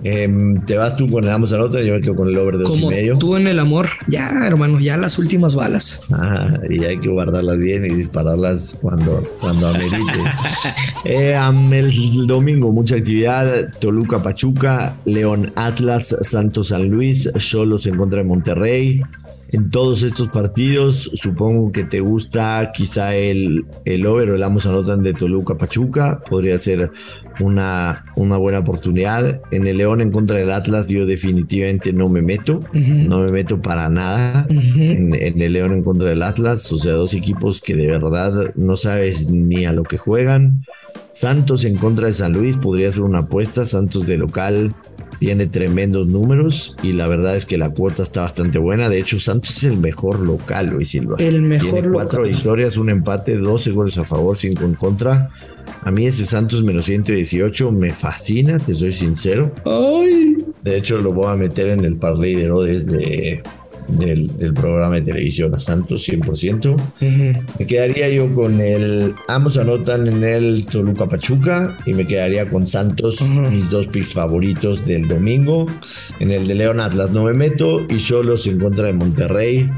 Em, 0.03 0.63
te 0.65 0.77
vas 0.77 0.95
tú 0.95 1.09
con 1.09 1.25
el 1.25 1.29
ambos 1.29 1.51
nota, 1.51 1.81
yo 1.81 1.93
me 1.93 2.01
quedo 2.01 2.15
con 2.15 2.29
el 2.29 2.37
over 2.37 2.57
de 2.57 2.63
dos 2.63 2.77
y 2.77 2.85
medio. 2.85 3.17
Tú 3.17 3.35
en 3.35 3.47
el 3.47 3.59
amor, 3.59 3.89
ya 4.07 4.45
hermano, 4.47 4.79
ya 4.79 4.95
las 4.95 5.19
últimas 5.19 5.55
balas. 5.55 6.01
Ah, 6.13 6.49
y 6.69 6.83
hay 6.85 6.99
que 6.99 7.09
guardarlas 7.09 7.57
bien 7.57 7.85
y 7.85 7.89
dispararlas 7.89 8.77
cuando, 8.81 9.23
cuando 9.41 9.67
amerite. 9.67 9.97
eh, 11.05 11.37
el 11.71 12.27
domingo, 12.27 12.71
mucha 12.71 12.95
actividad. 12.95 13.69
Toluca 13.79 14.23
Pachuca, 14.23 14.95
León 15.03 15.51
Atlas, 15.55 16.15
Santos 16.21 16.69
San 16.69 16.89
Luis, 16.89 17.29
Cholos 17.37 17.85
en 17.85 17.97
contra 17.97 18.19
de 18.19 18.25
Monterrey. 18.25 19.01
En 19.51 19.69
todos 19.69 20.03
estos 20.03 20.29
partidos. 20.29 21.11
Supongo 21.13 21.71
que 21.71 21.83
te 21.83 21.99
gusta 21.99 22.71
quizá 22.73 23.15
el, 23.15 23.65
el 23.85 24.05
over 24.05 24.29
o 24.29 24.35
el 24.35 24.43
Amos 24.43 24.65
Anotan 24.65 25.03
de 25.03 25.13
Toluca 25.13 25.55
Pachuca. 25.55 26.21
Podría 26.29 26.57
ser 26.57 26.91
una, 27.39 28.03
una 28.15 28.37
buena 28.37 28.59
oportunidad. 28.59 29.41
En 29.51 29.67
el 29.67 29.77
León 29.77 30.01
en 30.01 30.11
contra 30.11 30.37
del 30.37 30.51
Atlas 30.51 30.87
yo 30.87 31.05
definitivamente 31.05 31.93
no 31.93 32.09
me 32.09 32.21
meto. 32.21 32.59
No 32.73 33.19
me 33.19 33.31
meto 33.31 33.59
para 33.59 33.89
nada 33.89 34.45
en, 34.49 35.13
en, 35.13 35.41
el 35.41 35.53
León 35.53 35.73
en 35.73 35.83
contra 35.83 36.09
del 36.09 36.23
Atlas. 36.23 36.71
O 36.71 36.77
sea, 36.77 36.93
dos 36.93 37.13
equipos 37.13 37.61
que 37.61 37.75
de 37.75 37.87
verdad 37.87 38.53
no 38.55 38.77
sabes 38.77 39.29
ni 39.29 39.65
a 39.65 39.73
lo 39.73 39.83
que 39.83 39.97
juegan. 39.97 40.63
Santos 41.11 41.65
en 41.65 41.75
contra 41.75 42.07
de 42.07 42.13
San 42.13 42.33
Luis 42.33 42.57
podría 42.57 42.91
ser 42.91 43.03
una 43.03 43.19
apuesta. 43.19 43.65
Santos 43.65 44.07
de 44.07 44.17
local 44.17 44.73
tiene 45.19 45.47
tremendos 45.47 46.07
números 46.07 46.75
y 46.81 46.93
la 46.93 47.07
verdad 47.07 47.35
es 47.35 47.45
que 47.45 47.57
la 47.57 47.69
cuota 47.69 48.03
está 48.03 48.21
bastante 48.21 48.57
buena. 48.57 48.89
De 48.89 48.99
hecho, 48.99 49.19
Santos 49.19 49.57
es 49.57 49.63
el 49.65 49.77
mejor 49.77 50.19
local, 50.19 50.67
Luis 50.67 50.89
Silva. 50.89 51.17
El 51.19 51.41
mejor 51.41 51.71
tiene 51.71 51.89
cuatro 51.89 52.23
victorias, 52.23 52.77
un 52.77 52.89
empate, 52.89 53.37
12 53.37 53.71
goles 53.71 53.97
a 53.97 54.05
favor, 54.05 54.37
5 54.37 54.63
en 54.63 54.73
contra. 54.75 55.29
A 55.81 55.91
mí 55.91 56.07
ese 56.07 56.25
Santos 56.25 56.63
menos 56.63 56.85
118 56.85 57.71
me 57.71 57.91
fascina, 57.91 58.59
te 58.59 58.73
soy 58.73 58.93
sincero. 58.93 59.51
Ay. 59.65 60.37
De 60.63 60.77
hecho, 60.77 60.99
lo 60.99 61.13
voy 61.13 61.27
a 61.27 61.35
meter 61.35 61.67
en 61.67 61.85
el 61.85 61.97
parlay 61.97 62.35
de 62.35 62.43
Herodes 62.43 62.85
de, 62.85 63.43
del, 63.91 64.27
del, 64.37 64.53
programa 64.53 64.95
de 64.95 65.01
televisión 65.01 65.53
a 65.55 65.59
Santos 65.59 66.07
100%. 66.07 66.75
Me 67.59 67.67
quedaría 67.67 68.09
yo 68.09 68.33
con 68.33 68.59
el 68.59 69.13
ambos 69.27 69.57
anotan 69.57 70.07
en 70.07 70.23
el 70.23 70.65
Toluca 70.65 71.07
Pachuca 71.07 71.77
y 71.85 71.93
me 71.93 72.05
quedaría 72.05 72.47
con 72.47 72.67
Santos, 72.67 73.21
mis 73.21 73.69
dos 73.69 73.87
picks 73.87 74.13
favoritos 74.13 74.85
del 74.85 75.07
domingo. 75.07 75.65
En 76.19 76.31
el 76.31 76.47
de 76.47 76.55
León 76.55 76.79
Atlas 76.79 77.11
no 77.11 77.25
me 77.25 77.33
meto 77.33 77.85
y 77.89 77.99
solos 77.99 78.47
en 78.47 78.59
contra 78.59 78.87
de 78.87 78.93
Monterrey 78.93 79.69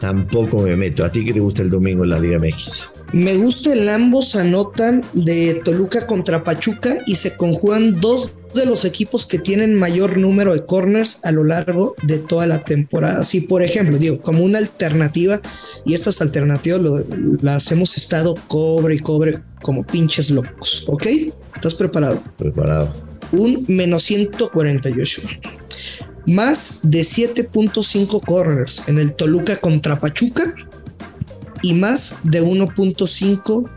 tampoco 0.00 0.62
me 0.62 0.76
meto. 0.76 1.04
¿A 1.04 1.10
ti 1.10 1.24
qué 1.24 1.32
te 1.32 1.40
gusta 1.40 1.62
el 1.62 1.70
domingo 1.70 2.04
en 2.04 2.10
la 2.10 2.20
Liga 2.20 2.38
MX? 2.38 2.95
Me 3.12 3.36
gusta 3.36 3.72
el 3.72 3.88
ambos 3.88 4.34
anotan 4.34 5.04
de 5.12 5.60
Toluca 5.64 6.06
contra 6.06 6.42
Pachuca 6.42 6.98
y 7.06 7.14
se 7.14 7.36
conjugan 7.36 8.00
dos 8.00 8.32
de 8.52 8.66
los 8.66 8.84
equipos 8.84 9.26
que 9.26 9.38
tienen 9.38 9.74
mayor 9.74 10.18
número 10.18 10.52
de 10.52 10.66
corners 10.66 11.24
a 11.24 11.30
lo 11.30 11.44
largo 11.44 11.94
de 12.02 12.18
toda 12.18 12.46
la 12.46 12.64
temporada. 12.64 13.24
Si, 13.24 13.42
por 13.42 13.62
ejemplo, 13.62 13.96
digo, 13.98 14.20
como 14.20 14.44
una 14.44 14.58
alternativa, 14.58 15.40
y 15.84 15.94
estas 15.94 16.20
alternativas 16.20 16.80
lo, 16.80 17.04
las 17.42 17.70
hemos 17.70 17.96
estado 17.96 18.34
cobre 18.48 18.96
y 18.96 18.98
cobre 18.98 19.40
como 19.62 19.86
pinches 19.86 20.30
locos, 20.30 20.84
¿ok? 20.88 21.06
¿Estás 21.54 21.74
preparado? 21.74 22.22
Preparado. 22.36 22.92
Un 23.30 23.64
menos 23.68 24.02
148. 24.02 25.22
Más 26.26 26.80
de 26.82 27.02
7.5 27.02 28.24
corners 28.24 28.88
en 28.88 28.98
el 28.98 29.14
Toluca 29.14 29.56
contra 29.56 30.00
Pachuca 30.00 30.54
y 31.66 31.74
más 31.74 32.20
de 32.22 32.44
1.5 32.44 33.68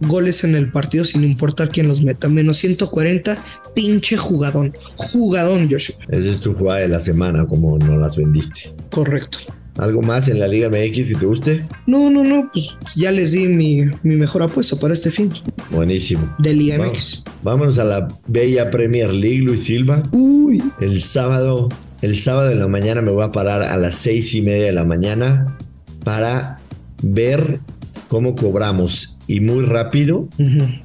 goles 0.00 0.42
en 0.42 0.54
el 0.54 0.70
partido 0.70 1.04
sin 1.04 1.22
importar 1.22 1.68
quién 1.68 1.86
los 1.86 2.00
meta. 2.00 2.30
Menos 2.30 2.56
140, 2.56 3.36
pinche 3.74 4.16
jugadón. 4.16 4.72
Jugadón, 4.96 5.68
Joshua. 5.70 5.96
Esa 6.08 6.30
es 6.30 6.40
tu 6.40 6.54
jugada 6.54 6.80
de 6.80 6.88
la 6.88 6.98
semana, 6.98 7.46
como 7.46 7.78
no 7.78 7.94
las 7.98 8.16
vendiste. 8.16 8.72
Correcto. 8.90 9.38
¿Algo 9.76 10.00
más 10.00 10.28
en 10.28 10.40
la 10.40 10.48
Liga 10.48 10.70
MX 10.70 11.08
si 11.08 11.14
te 11.14 11.26
guste? 11.26 11.62
No, 11.86 12.08
no, 12.08 12.24
no, 12.24 12.48
pues 12.50 12.78
ya 12.96 13.12
les 13.12 13.32
di 13.32 13.46
mi, 13.48 13.84
mi 14.02 14.16
mejor 14.16 14.42
apuesta 14.42 14.76
para 14.76 14.94
este 14.94 15.10
fin. 15.10 15.30
Buenísimo. 15.70 16.34
De 16.38 16.54
Liga 16.54 16.78
Vamos, 16.78 16.92
MX. 16.92 17.24
Vámonos 17.42 17.78
a 17.78 17.84
la 17.84 18.08
bella 18.26 18.70
Premier 18.70 19.12
League, 19.12 19.42
Luis 19.42 19.64
Silva. 19.64 20.02
Uy. 20.12 20.62
El 20.80 21.02
sábado, 21.02 21.68
el 22.00 22.16
sábado 22.16 22.50
en 22.50 22.60
la 22.60 22.68
mañana 22.68 23.02
me 23.02 23.10
voy 23.10 23.24
a 23.24 23.32
parar 23.32 23.60
a 23.60 23.76
las 23.76 23.96
seis 23.96 24.34
y 24.34 24.40
media 24.40 24.64
de 24.64 24.72
la 24.72 24.86
mañana 24.86 25.58
para 26.02 26.60
ver 27.02 27.60
cómo 28.08 28.34
cobramos. 28.36 29.16
Y 29.26 29.40
muy 29.40 29.64
rápido, 29.64 30.28
Uh 30.38 30.42
-huh. 30.42 30.82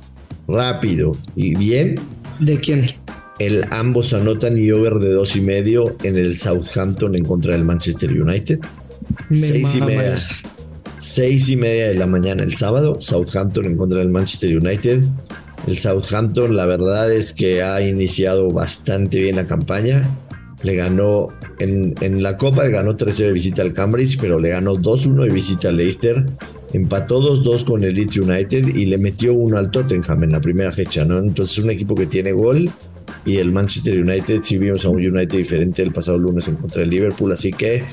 rápido 0.47 1.15
y 1.35 1.55
bien. 1.55 1.99
¿De 2.39 2.57
quién? 2.59 2.85
El 3.39 3.65
ambos 3.71 4.13
anotan 4.13 4.57
y 4.57 4.69
over 4.71 4.95
de 4.95 5.11
dos 5.11 5.35
y 5.35 5.41
medio 5.41 5.95
en 6.03 6.15
el 6.17 6.37
Southampton 6.37 7.15
en 7.15 7.23
contra 7.25 7.53
del 7.53 7.63
Manchester 7.65 8.11
United. 8.21 8.59
Me 9.29 9.37
seis 9.37 9.75
y 9.75 9.81
media. 9.81 10.13
esa. 10.13 10.35
Seis 10.99 11.49
y 11.49 11.55
media 11.55 11.87
de 11.87 11.95
la 11.95 12.05
mañana 12.05 12.43
el 12.43 12.55
sábado, 12.55 12.97
Southampton 13.01 13.65
en 13.65 13.75
contra 13.77 13.99
del 13.99 14.09
Manchester 14.09 14.55
United. 14.57 15.03
El 15.67 15.77
Southampton, 15.77 16.55
la 16.55 16.65
verdad 16.65 17.11
es 17.11 17.33
que 17.33 17.61
ha 17.63 17.81
iniciado 17.81 18.51
bastante 18.51 19.19
bien 19.21 19.35
la 19.35 19.45
campaña. 19.45 20.07
Le 20.63 20.75
ganó 20.75 21.29
en, 21.59 21.95
en 22.01 22.21
la 22.21 22.37
Copa, 22.37 22.63
le 22.63 22.71
ganó 22.71 22.95
3-0 22.95 23.15
de 23.15 23.31
visita 23.31 23.61
al 23.61 23.73
Cambridge, 23.73 24.17
pero 24.19 24.39
le 24.39 24.49
ganó 24.49 24.75
2-1 24.75 25.23
de 25.25 25.29
visita 25.29 25.69
al 25.69 25.77
Leicester. 25.77 26.25
Empató 26.73 27.21
2-2 27.21 27.65
con 27.65 27.83
el 27.83 27.95
Leeds 27.95 28.17
United 28.17 28.75
y 28.75 28.85
le 28.85 28.97
metió 28.97 29.33
uno 29.33 29.57
al 29.57 29.71
Tottenham 29.71 30.23
en 30.23 30.31
la 30.31 30.39
primera 30.39 30.71
fecha, 30.71 31.03
¿no? 31.03 31.17
Entonces, 31.17 31.57
es 31.57 31.63
un 31.63 31.71
equipo 31.71 31.95
que 31.95 32.05
tiene 32.05 32.31
gol. 32.31 32.69
Y 33.25 33.37
el 33.37 33.51
Manchester 33.51 34.01
United, 34.01 34.41
sí 34.43 34.57
vimos 34.57 34.85
a 34.85 34.89
un 34.89 34.97
United 34.97 35.37
diferente 35.37 35.81
el 35.81 35.91
pasado 35.91 36.17
lunes 36.17 36.47
en 36.47 36.55
contra 36.55 36.81
del 36.81 36.89
Liverpool, 36.89 37.31
así 37.31 37.51
que 37.51 37.83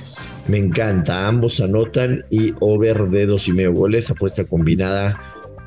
me 0.47 0.59
encanta. 0.59 1.27
Ambos 1.29 1.61
anotan 1.61 2.23
y 2.31 2.53
over 2.61 3.09
de 3.09 3.27
dos 3.27 3.49
y 3.49 3.53
medio 3.53 3.73
goles, 3.73 4.11
apuesta 4.11 4.45
combinada 4.45 5.21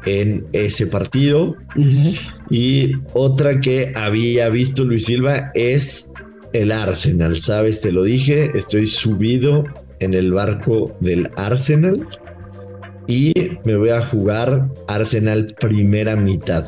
en 0.05 0.45
ese 0.53 0.87
partido. 0.87 1.55
Uh 1.75 1.79
-huh. 1.79 2.19
Y 2.49 2.95
otra 3.13 3.59
que 3.59 3.91
había 3.95 4.49
visto 4.49 4.83
Luis 4.83 5.05
Silva 5.05 5.51
es 5.53 6.11
el 6.53 6.71
Arsenal, 6.71 7.39
¿sabes? 7.41 7.81
Te 7.81 7.91
lo 7.91 8.03
dije, 8.03 8.51
estoy 8.57 8.87
subido 8.87 9.63
en 9.99 10.13
el 10.13 10.33
barco 10.33 10.97
del 10.99 11.29
Arsenal 11.35 12.07
y 13.07 13.33
me 13.65 13.75
voy 13.75 13.89
a 13.89 14.01
jugar 14.01 14.69
Arsenal 14.87 15.55
primera 15.59 16.15
mitad 16.15 16.65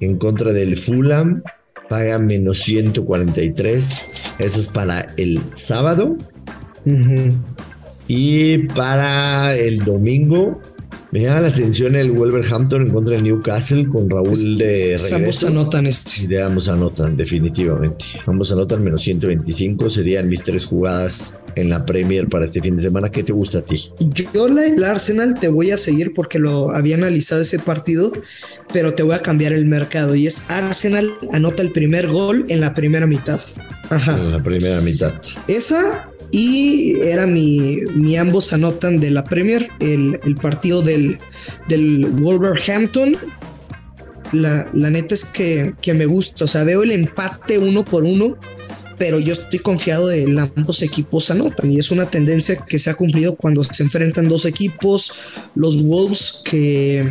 en 0.00 0.16
contra 0.16 0.52
del 0.52 0.76
Fulham. 0.76 1.42
Paga 1.88 2.18
menos 2.18 2.60
143. 2.60 4.34
Eso 4.38 4.60
es 4.60 4.68
para 4.68 5.12
el 5.16 5.40
sábado. 5.54 6.16
Uh 6.84 6.90
-huh. 6.90 7.32
Y 8.08 8.58
para 8.68 9.56
el 9.56 9.78
domingo, 9.84 10.60
me 11.12 11.20
llama 11.22 11.40
la 11.42 11.48
atención 11.48 11.94
el 11.94 12.10
Wolverhampton 12.10 12.82
en 12.82 12.90
contra 12.90 13.14
del 13.14 13.24
Newcastle 13.24 13.86
con 13.86 14.10
Raúl 14.10 14.58
de 14.58 14.94
Ambos 14.94 15.10
regreso. 15.10 15.46
anotan 15.48 15.86
este. 15.86 16.26
De 16.26 16.42
ambos 16.42 16.68
anotan, 16.68 17.16
definitivamente. 17.16 18.04
Ambos 18.26 18.50
anotan 18.52 18.82
menos 18.82 19.02
125. 19.02 19.88
Serían 19.88 20.28
mis 20.28 20.42
tres 20.42 20.64
jugadas 20.66 21.34
en 21.54 21.70
la 21.70 21.86
Premier 21.86 22.28
para 22.28 22.44
este 22.44 22.60
fin 22.60 22.76
de 22.76 22.82
semana. 22.82 23.10
¿Qué 23.10 23.22
te 23.22 23.32
gusta 23.32 23.58
a 23.58 23.62
ti? 23.62 23.90
Yo 24.34 24.48
la 24.48 24.62
del 24.62 24.82
Arsenal 24.84 25.38
te 25.38 25.48
voy 25.48 25.70
a 25.70 25.78
seguir 25.78 26.12
porque 26.14 26.38
lo 26.38 26.70
había 26.70 26.96
analizado 26.96 27.40
ese 27.40 27.58
partido, 27.58 28.12
pero 28.72 28.94
te 28.94 29.02
voy 29.02 29.14
a 29.14 29.20
cambiar 29.20 29.52
el 29.52 29.64
mercado. 29.64 30.14
Y 30.14 30.26
es 30.26 30.50
Arsenal 30.50 31.12
anota 31.32 31.62
el 31.62 31.72
primer 31.72 32.08
gol 32.08 32.44
en 32.48 32.60
la 32.60 32.74
primera 32.74 33.06
mitad. 33.06 33.40
Ajá. 33.90 34.18
En 34.18 34.32
la 34.32 34.42
primera 34.42 34.80
mitad. 34.80 35.14
Esa 35.46 36.08
y 36.36 37.00
era 37.00 37.26
mi, 37.26 37.78
mi 37.94 38.14
ambos 38.18 38.52
anotan 38.52 39.00
de 39.00 39.10
la 39.10 39.24
Premier, 39.24 39.70
el, 39.80 40.20
el 40.22 40.36
partido 40.36 40.82
del, 40.82 41.16
del 41.66 42.04
Wolverhampton. 42.04 43.16
La, 44.32 44.68
la 44.74 44.90
neta 44.90 45.14
es 45.14 45.24
que, 45.24 45.72
que, 45.80 45.94
me 45.94 46.04
gusta, 46.04 46.44
o 46.44 46.46
sea, 46.46 46.62
veo 46.62 46.82
el 46.82 46.92
empate 46.92 47.58
uno 47.58 47.86
por 47.86 48.04
uno, 48.04 48.36
pero 48.98 49.18
yo 49.18 49.32
estoy 49.32 49.60
confiado 49.60 50.08
de 50.08 50.24
ambos 50.56 50.82
equipos 50.82 51.30
anotan 51.30 51.72
y 51.72 51.78
es 51.78 51.90
una 51.90 52.10
tendencia 52.10 52.56
que 52.56 52.78
se 52.78 52.90
ha 52.90 52.94
cumplido 52.94 53.34
cuando 53.34 53.64
se 53.64 53.82
enfrentan 53.82 54.28
dos 54.28 54.44
equipos, 54.44 55.12
los 55.54 55.82
Wolves 55.82 56.42
que, 56.44 57.10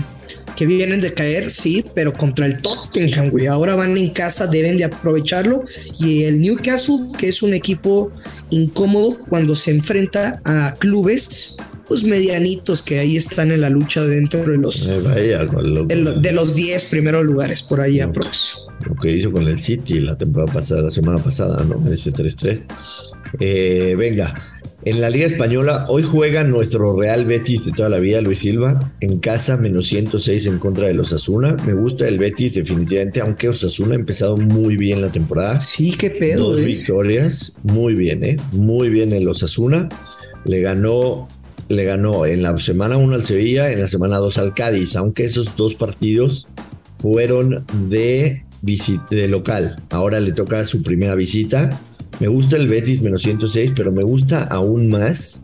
que 0.56 0.66
vienen 0.66 1.02
de 1.02 1.14
caer, 1.14 1.52
sí, 1.52 1.84
pero 1.94 2.14
contra 2.14 2.46
el 2.46 2.62
Tottenham, 2.62 3.30
güey, 3.30 3.48
ahora 3.48 3.76
van 3.76 3.98
en 3.98 4.10
casa, 4.10 4.48
deben 4.48 4.78
de 4.78 4.86
aprovecharlo 4.86 5.64
y 6.00 6.24
el 6.24 6.42
Newcastle, 6.42 7.10
que 7.18 7.30
es 7.30 7.44
un 7.44 7.54
equipo 7.54 8.12
incómodo 8.50 9.18
cuando 9.28 9.56
se 9.56 9.72
enfrenta 9.72 10.42
a 10.46 10.76
clubes 10.80 11.58
pues 11.88 12.04
medianitos 12.04 12.82
que 12.82 13.00
ahí 13.00 13.16
están 13.16 13.52
en 13.52 13.62
la 13.62 13.70
lucha 13.70 14.04
dentro 14.04 14.44
de 14.44 14.58
los 14.58 14.88
Eh, 14.88 15.00
vaya, 15.02 15.44
lo, 15.44 15.86
de, 15.86 15.96
lo, 15.96 16.14
de, 16.14 16.32
los 16.32 16.56
10 16.56 16.86
primeros 16.86 17.24
lugares 17.24 17.62
por 17.62 17.80
ahí 17.80 18.00
no, 18.00 18.06
aprox. 18.06 18.58
Lo 18.88 18.96
que 18.96 19.12
hizo 19.12 19.32
con 19.32 19.48
el 19.48 19.60
City 19.60 20.00
la 20.00 20.18
temporada 20.18 20.52
pasada, 20.52 20.82
la 20.82 20.92
semana 20.92 21.20
pasada, 21.24 21.64
¿no? 21.64 21.92
Ese 21.92 22.12
3-3. 22.12 22.62
Eh, 23.40 23.96
venga, 23.98 24.55
en 24.86 25.02
la 25.02 25.10
Liga 25.10 25.26
Española, 25.26 25.88
hoy 25.90 26.04
juega 26.04 26.44
nuestro 26.44 26.96
Real 26.96 27.26
Betis 27.26 27.66
de 27.66 27.72
toda 27.72 27.90
la 27.90 27.98
vida, 27.98 28.22
Luis 28.22 28.38
Silva, 28.38 28.94
en 29.02 29.18
casa, 29.18 29.58
menos 29.58 29.88
106 29.88 30.46
en 30.46 30.60
contra 30.60 30.86
de 30.86 30.94
los 30.94 31.12
Asuna. 31.12 31.58
Me 31.66 31.74
gusta 31.74 32.08
el 32.08 32.20
Betis, 32.20 32.54
definitivamente, 32.54 33.20
aunque 33.20 33.50
Osasuna 33.50 33.96
ha 33.96 33.98
empezado 33.98 34.38
muy 34.38 34.78
bien 34.78 35.02
la 35.02 35.12
temporada. 35.12 35.60
Sí, 35.60 35.96
qué 35.98 36.12
pedo. 36.12 36.52
Dos 36.52 36.60
eh. 36.60 36.66
victorias, 36.66 37.58
muy 37.64 37.96
bien, 37.96 38.24
¿eh? 38.24 38.38
Muy 38.52 38.90
bien 38.90 39.12
el 39.12 39.28
Osasuna. 39.28 39.90
Le 40.46 40.62
ganó, 40.62 41.28
le 41.68 41.84
ganó 41.84 42.28
en 42.28 42.44
la 42.44 42.56
semana 42.60 42.98
1 42.98 43.16
al 43.16 43.26
Sevilla, 43.26 43.72
en 43.72 43.82
la 43.82 43.88
semana 43.88 44.18
2 44.18 44.38
al 44.38 44.54
Cádiz, 44.54 44.96
aunque 44.96 45.26
esos 45.26 45.56
dos 45.56 45.74
partidos 45.74 46.48
fueron 47.00 47.66
de, 47.90 48.46
de 49.10 49.28
local. 49.30 49.82
Ahora 49.90 50.20
le 50.20 50.32
toca 50.32 50.64
su 50.64 50.84
primera 50.84 51.16
visita. 51.16 51.82
Me 52.20 52.28
gusta 52.28 52.56
el 52.56 52.68
Betis 52.68 53.02
menos 53.02 53.22
106, 53.24 53.74
pero 53.76 53.92
me 53.92 54.04
gusta 54.04 54.44
aún 54.44 54.90
más 54.90 55.44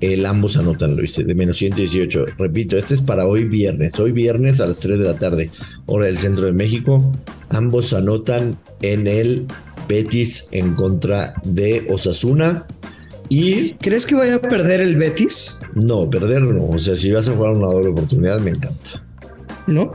el 0.00 0.26
ambos 0.26 0.56
anotan, 0.56 0.96
Luis, 0.96 1.16
de 1.16 1.34
menos 1.34 1.58
118. 1.58 2.26
Repito, 2.38 2.76
este 2.76 2.94
es 2.94 3.02
para 3.02 3.26
hoy 3.26 3.44
viernes. 3.44 3.98
Hoy 3.98 4.12
viernes 4.12 4.60
a 4.60 4.66
las 4.66 4.78
3 4.78 4.98
de 4.98 5.04
la 5.04 5.18
tarde, 5.18 5.50
hora 5.86 6.06
del 6.06 6.18
centro 6.18 6.46
de 6.46 6.52
México. 6.52 7.12
Ambos 7.50 7.92
anotan 7.92 8.58
en 8.82 9.06
el 9.06 9.46
Betis 9.88 10.48
en 10.52 10.74
contra 10.74 11.34
de 11.44 11.86
Osasuna. 11.90 12.66
Y. 13.28 13.74
¿Crees 13.74 14.06
que 14.06 14.14
vaya 14.14 14.36
a 14.36 14.40
perder 14.40 14.80
el 14.80 14.96
Betis? 14.96 15.60
No, 15.74 16.08
perder 16.08 16.42
no. 16.42 16.68
O 16.68 16.78
sea, 16.78 16.94
si 16.94 17.10
vas 17.10 17.28
a 17.28 17.34
jugar 17.34 17.52
una 17.52 17.68
doble 17.68 17.88
oportunidad, 17.88 18.40
me 18.40 18.50
encanta. 18.50 19.04
¿No? 19.66 19.92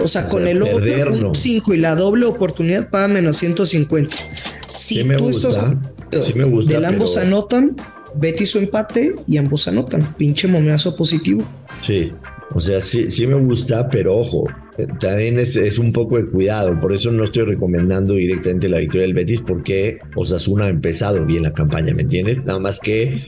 O 0.00 0.06
sea, 0.06 0.28
con 0.28 0.46
el 0.46 0.62
otro 0.62 1.34
5 1.34 1.74
y 1.74 1.76
la 1.78 1.94
doble 1.94 2.26
oportunidad 2.26 2.90
paga 2.90 3.08
menos 3.08 3.38
150. 3.38 4.16
Si 4.88 5.02
sí 5.02 5.04
me 5.04 5.16
gusta, 5.18 5.78
sí 6.24 6.32
me 6.34 6.44
gusta. 6.44 6.72
Del 6.72 6.84
ambos 6.86 7.16
anotan, 7.16 7.76
Betis 8.14 8.50
su 8.50 8.58
empate 8.58 9.14
y 9.26 9.36
ambos 9.36 9.68
anotan. 9.68 10.14
Pinche 10.14 10.48
momeazo 10.48 10.96
positivo. 10.96 11.44
Sí, 11.86 12.10
o 12.54 12.60
sea, 12.60 12.80
sí, 12.80 13.10
sí 13.10 13.26
me 13.26 13.36
gusta, 13.36 13.88
pero 13.88 14.16
ojo, 14.16 14.44
también 15.00 15.38
es, 15.38 15.78
un 15.78 15.92
poco 15.92 16.16
de 16.16 16.24
cuidado. 16.24 16.80
Por 16.80 16.92
eso 16.92 17.10
no 17.10 17.24
estoy 17.24 17.44
recomendando 17.44 18.14
directamente 18.14 18.68
la 18.68 18.78
victoria 18.78 19.06
del 19.06 19.14
Betis, 19.14 19.42
porque 19.42 19.98
Osasuna 20.14 20.64
ha 20.64 20.68
empezado 20.68 21.24
bien 21.26 21.42
la 21.42 21.52
campaña, 21.52 21.92
¿me 21.94 22.02
entiendes? 22.02 22.44
Nada 22.44 22.58
más 22.58 22.80
que 22.80 23.22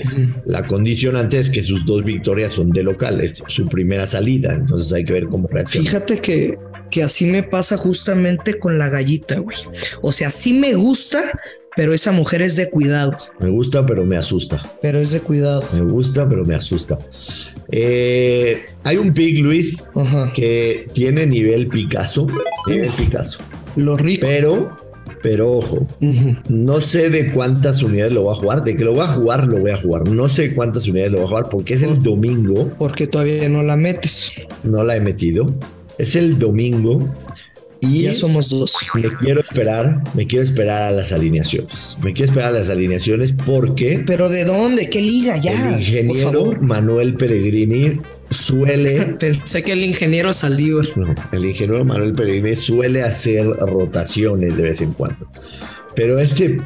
la 0.47 0.67
condición 0.67 1.17
antes 1.17 1.47
es 1.47 1.51
que 1.51 1.63
sus 1.63 1.85
dos 1.85 2.05
victorias 2.05 2.55
son 2.55 2.71
de 2.71 2.83
local, 2.83 3.21
es 3.21 3.43
su 3.47 3.67
primera 3.67 4.07
salida. 4.07 4.55
Entonces 4.55 4.93
hay 4.93 5.05
que 5.05 5.13
ver 5.13 5.27
cómo 5.27 5.49
reacciona. 5.49 5.87
Fíjate 5.87 6.21
que, 6.21 6.57
que 6.91 7.03
así 7.03 7.27
me 7.27 7.43
pasa 7.43 7.77
justamente 7.77 8.59
con 8.59 8.79
la 8.79 8.89
gallita, 8.89 9.39
güey. 9.39 9.57
O 10.01 10.13
sea, 10.13 10.31
sí 10.31 10.55
me 10.55 10.75
gusta, 10.75 11.21
pero 11.77 11.93
esa 11.93 12.13
mujer 12.13 12.43
es 12.43 12.57
de 12.57 12.71
cuidado. 12.71 13.17
Me 13.39 13.51
gusta, 13.51 13.85
pero 13.87 14.05
me 14.05 14.17
asusta. 14.17 14.71
Pero 14.81 14.99
es 14.99 15.11
de 15.11 15.21
cuidado. 15.21 15.65
Me 15.73 15.83
gusta, 15.83 16.29
pero 16.29 16.45
me 16.45 16.55
asusta. 16.55 16.99
Eh, 17.73 18.65
hay 18.85 18.97
un 18.97 19.13
pick, 19.13 19.39
Luis, 19.39 19.89
que 20.35 20.89
tiene 20.93 21.27
nivel 21.27 21.69
Picasso. 21.69 22.27
Nivel 22.67 22.91
Picasso. 22.91 23.41
Lo 23.77 23.97
rico. 23.97 24.27
Pero, 24.27 24.77
pero 25.23 25.53
ojo, 25.53 25.87
no 26.49 26.81
sé 26.81 27.11
de 27.11 27.31
cuántas 27.31 27.83
unidades 27.83 28.13
lo 28.13 28.25
va 28.25 28.33
a 28.33 28.37
jugar. 28.37 28.63
De 28.63 28.77
que 28.77 28.85
lo 28.85 28.95
va 28.95 29.05
a 29.05 29.13
jugar, 29.13 29.47
lo 29.47 29.61
voy 29.61 29.71
a 29.71 29.77
jugar. 29.77 30.09
No 30.09 30.29
sé 30.29 30.55
cuántas 30.55 30.89
unidades 30.89 31.13
lo 31.13 31.19
va 31.19 31.25
a 31.25 31.29
jugar 31.29 31.49
porque 31.51 31.75
es 31.75 31.83
el 31.83 32.03
domingo. 32.03 32.71
Porque 32.79 33.07
todavía 33.07 33.49
no 33.49 33.63
la 33.63 33.77
metes. 33.77 34.33
No 34.65 34.83
la 34.83 34.97
he 34.97 35.01
metido. 35.01 35.55
Es 35.99 36.17
el 36.17 36.39
domingo 36.39 37.07
y 37.81 38.03
ya 38.03 38.15
somos 38.15 38.51
dos. 38.51 38.75
Me 38.95 39.09
quiero 39.17 39.41
esperar, 39.41 40.03
me 40.15 40.27
quiero 40.27 40.45
esperar 40.45 40.83
a 40.83 40.91
las 40.91 41.13
alineaciones. 41.13 41.97
Me 42.03 42.13
quiero 42.13 42.31
esperar 42.31 42.49
a 42.51 42.59
las 42.59 42.69
alineaciones 42.69 43.33
porque. 43.33 44.03
¿Pero 44.07 44.29
de 44.29 44.45
dónde? 44.45 44.91
¿Qué 44.91 45.01
liga 45.01 45.37
ya? 45.39 45.75
El 45.75 45.81
ingeniero 45.81 46.53
Manuel 46.61 47.15
Pellegrini 47.15 47.99
suele. 48.31 49.01
Pensé 49.19 49.63
que 49.63 49.73
el 49.73 49.85
ingeniero 49.85 50.33
salió. 50.33 50.83
No, 50.97 51.15
el 51.33 51.45
ingeniero 51.45 51.85
Manuel 51.85 52.13
Pellegrini 52.13 52.55
suele 52.55 53.03
hacer 53.03 53.47
rotaciones 53.47 54.57
de 54.57 54.63
vez 54.63 54.81
en 54.81 54.93
cuando. 54.93 55.27
Pero 55.95 56.19
este, 56.19 56.61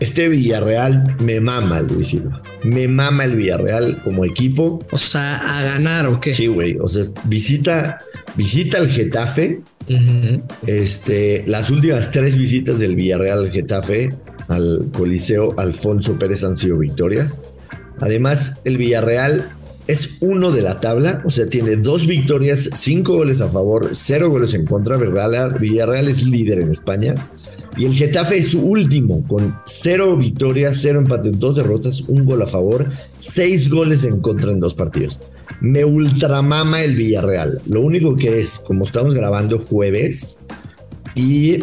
este 0.00 0.28
Villarreal 0.28 1.16
me 1.20 1.40
mama, 1.40 1.80
Luis 1.82 2.08
Silva. 2.08 2.42
Me 2.64 2.88
mama 2.88 3.24
el 3.24 3.36
Villarreal 3.36 3.98
como 4.02 4.24
equipo. 4.24 4.84
O 4.90 4.98
sea, 4.98 5.36
a 5.36 5.62
ganar 5.62 6.06
o 6.06 6.20
qué? 6.20 6.32
Sí, 6.32 6.46
güey. 6.46 6.76
O 6.78 6.88
sea, 6.88 7.04
visita, 7.24 7.98
visita 8.36 8.78
al 8.78 8.88
Getafe 8.88 9.62
este, 10.66 11.44
las 11.46 11.70
últimas 11.70 12.10
tres 12.10 12.36
visitas 12.36 12.78
del 12.78 12.96
Villarreal 12.96 13.38
al 13.38 13.52
Getafe 13.52 14.12
al 14.48 14.88
Coliseo 14.92 15.58
Alfonso 15.58 16.18
Pérez 16.18 16.44
han 16.44 16.56
sido 16.56 16.78
victorias. 16.78 17.42
Además, 18.00 18.60
el 18.64 18.78
Villarreal 18.78 19.48
es 19.86 20.18
uno 20.20 20.50
de 20.50 20.62
la 20.62 20.80
tabla, 20.80 21.22
o 21.24 21.30
sea, 21.30 21.48
tiene 21.48 21.76
dos 21.76 22.06
victorias, 22.06 22.70
cinco 22.74 23.14
goles 23.14 23.40
a 23.40 23.48
favor, 23.48 23.90
cero 23.92 24.28
goles 24.30 24.54
en 24.54 24.66
contra. 24.66 24.96
Villarreal 24.96 26.08
es 26.08 26.24
líder 26.24 26.60
en 26.60 26.70
España. 26.70 27.14
Y 27.76 27.84
el 27.84 27.94
Getafe 27.94 28.38
es 28.38 28.50
su 28.50 28.62
último, 28.62 29.26
con 29.26 29.54
cero 29.66 30.16
victorias, 30.16 30.78
cero 30.80 31.00
empates, 31.00 31.38
dos 31.38 31.56
derrotas, 31.56 32.00
un 32.08 32.24
gol 32.24 32.42
a 32.42 32.46
favor, 32.46 32.88
seis 33.20 33.68
goles 33.68 34.04
en 34.04 34.20
contra 34.20 34.50
en 34.50 34.60
dos 34.60 34.74
partidos. 34.74 35.20
Me 35.60 35.84
ultramama 35.84 36.82
el 36.82 36.96
Villarreal. 36.96 37.60
Lo 37.66 37.82
único 37.82 38.16
que 38.16 38.40
es, 38.40 38.58
como 38.58 38.84
estamos 38.84 39.14
grabando 39.14 39.58
jueves 39.58 40.44
y 41.14 41.62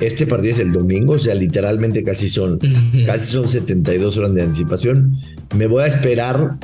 este 0.00 0.26
partido 0.26 0.52
es 0.52 0.58
el 0.58 0.72
domingo, 0.72 1.14
o 1.14 1.18
sea, 1.18 1.34
literalmente 1.34 2.04
casi 2.04 2.28
son, 2.28 2.58
casi 3.06 3.32
son 3.32 3.48
72 3.48 4.18
horas 4.18 4.34
de 4.34 4.42
anticipación. 4.42 5.18
Me 5.56 5.66
voy 5.66 5.84
a 5.84 5.86
esperar 5.86 6.58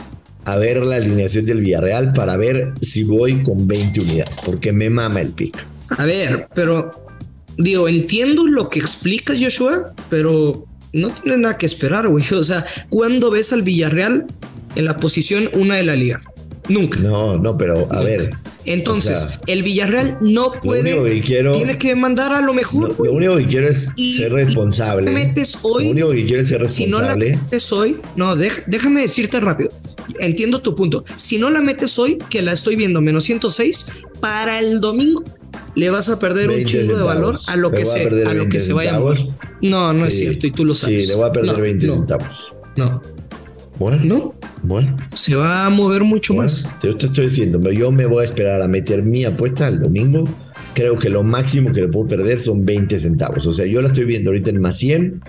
a 0.45 0.57
ver 0.57 0.85
la 0.85 0.97
alineación 0.97 1.47
del 1.47 1.61
Villarreal 1.61 2.12
para 2.12 2.37
ver 2.37 2.75
si 2.81 3.05
voy 3.05 3.43
con 3.43 3.66
20 3.66 4.01
unidades, 4.01 4.37
porque 4.45 4.73
me 4.73 4.90
mama 4.90 5.21
el 5.21 5.31
pick. 5.31 5.57
A 5.97 6.05
ver, 6.05 6.49
pero 6.55 6.90
digo, 7.59 7.88
entiendo 7.88 8.47
lo 8.47 8.69
que 8.69 8.79
explicas, 8.79 9.38
Joshua, 9.41 9.93
pero 10.09 10.67
no 10.93 11.11
tiene 11.11 11.38
nada 11.38 11.59
que 11.59 11.67
esperar, 11.67 12.09
güey. 12.09 12.25
O 12.33 12.45
sea, 12.45 12.65
¿cuándo 12.88 13.31
ves 13.31 13.53
al 13.53 13.62
Villarreal 13.62 14.27
en 14.75 14.85
la 14.85 14.97
posición 14.99 15.49
una 15.55 15.77
de 15.77 15.85
la 15.85 15.97
liga? 15.97 16.23
Nunca. 16.69 17.01
No, 17.01 17.37
no, 17.38 17.59
pero 17.59 17.88
a 17.93 18.01
ver. 18.01 18.31
Entonces, 18.65 19.27
el 19.49 19.65
Villarreal 19.65 20.19
no 20.21 20.53
puede. 20.62 21.21
tiene 21.21 21.79
que 21.79 21.95
mandar 21.97 22.33
a 22.33 22.41
lo 22.41 22.55
mejor. 22.55 22.95
lo 22.99 23.12
único 23.12 23.37
que 23.37 23.47
quiero 23.47 23.69
es 23.69 23.91
ser 24.17 24.33
responsable. 24.33 25.11
metes 25.11 25.59
hoy. 25.62 25.85
Lo 25.87 25.91
único 25.91 26.11
que 26.12 26.25
quiero 26.25 26.43
es 26.43 26.49
ser 26.49 26.61
responsable. 26.61 26.87
Si 26.87 26.91
no 26.91 27.01
la 27.01 27.17
metes 27.17 27.73
hoy, 27.73 28.01
no, 28.15 28.37
déjame 28.37 29.03
decirte 29.03 29.41
rápido. 29.41 29.73
Entiendo 30.21 30.61
tu 30.61 30.77
punto. 30.77 31.05
Si 31.17 31.38
no 31.38 31.51
la 31.51 31.61
metes 31.61 31.99
hoy, 31.99 32.19
que 32.31 32.43
la 32.43 32.53
estoy 32.53 32.77
viendo 32.77 33.01
menos 33.01 33.25
106, 33.25 33.87
para 34.21 34.61
el 34.61 34.81
domingo 34.81 35.25
le 35.75 35.91
vas 35.91 36.09
a 36.09 36.19
perder 36.19 36.51
un 36.51 36.65
chingo 36.65 36.97
de 36.97 37.03
valor 37.03 37.39
a 37.49 37.57
lo 37.57 37.71
que 37.71 37.85
se, 37.85 38.07
a, 38.27 38.35
lo 38.35 38.49
que 38.49 38.61
se 38.61 38.73
vaya 38.73 38.97
a 38.97 39.01
mover. 39.01 39.19
No, 39.63 39.93
no 39.93 40.05
es 40.05 40.17
cierto, 40.17 40.47
y 40.47 40.51
tú 40.51 40.65
lo 40.65 40.75
sabes. 40.75 41.05
Sí, 41.05 41.09
le 41.09 41.15
voy 41.15 41.29
a 41.29 41.33
perder 41.33 41.61
20 41.61 41.87
centavos. 41.87 42.55
No. 42.77 43.01
Bueno. 43.79 44.05
No. 44.05 44.35
Bueno. 44.63 44.97
Se 45.15 45.35
va 45.35 45.67
a 45.67 45.71
mover 45.71 46.05
mucho 46.05 46.35
más. 46.35 46.73
Yo 46.83 46.97
te 46.97 47.07
estoy 47.07 47.27
diciendo, 47.27 47.59
yo 47.71 47.91
me 47.91 48.07
voy 48.07 48.23
a 48.23 48.27
esperar 48.27 48.63
a 48.63 48.69
meter 48.69 49.03
mi 49.03 49.25
apuesta 49.25 49.69
el 49.69 49.81
domingo. 49.81 50.25
Creo 50.75 50.99
que 50.99 51.11
lo 51.11 51.23
máximo 51.23 51.73
que 51.73 51.83
le 51.83 51.89
puedo 51.89 52.07
perder 52.07 52.41
son 52.41 52.65
20 52.65 52.99
centavos. 53.01 53.47
O 53.47 53.53
sea, 53.53 53.67
yo 53.67 53.83
la 53.83 53.89
estoy 53.89 54.05
viendo 54.05 54.31
ahorita 54.31 54.51
en 54.51 54.61
más 54.61 54.79
100. 54.79 55.21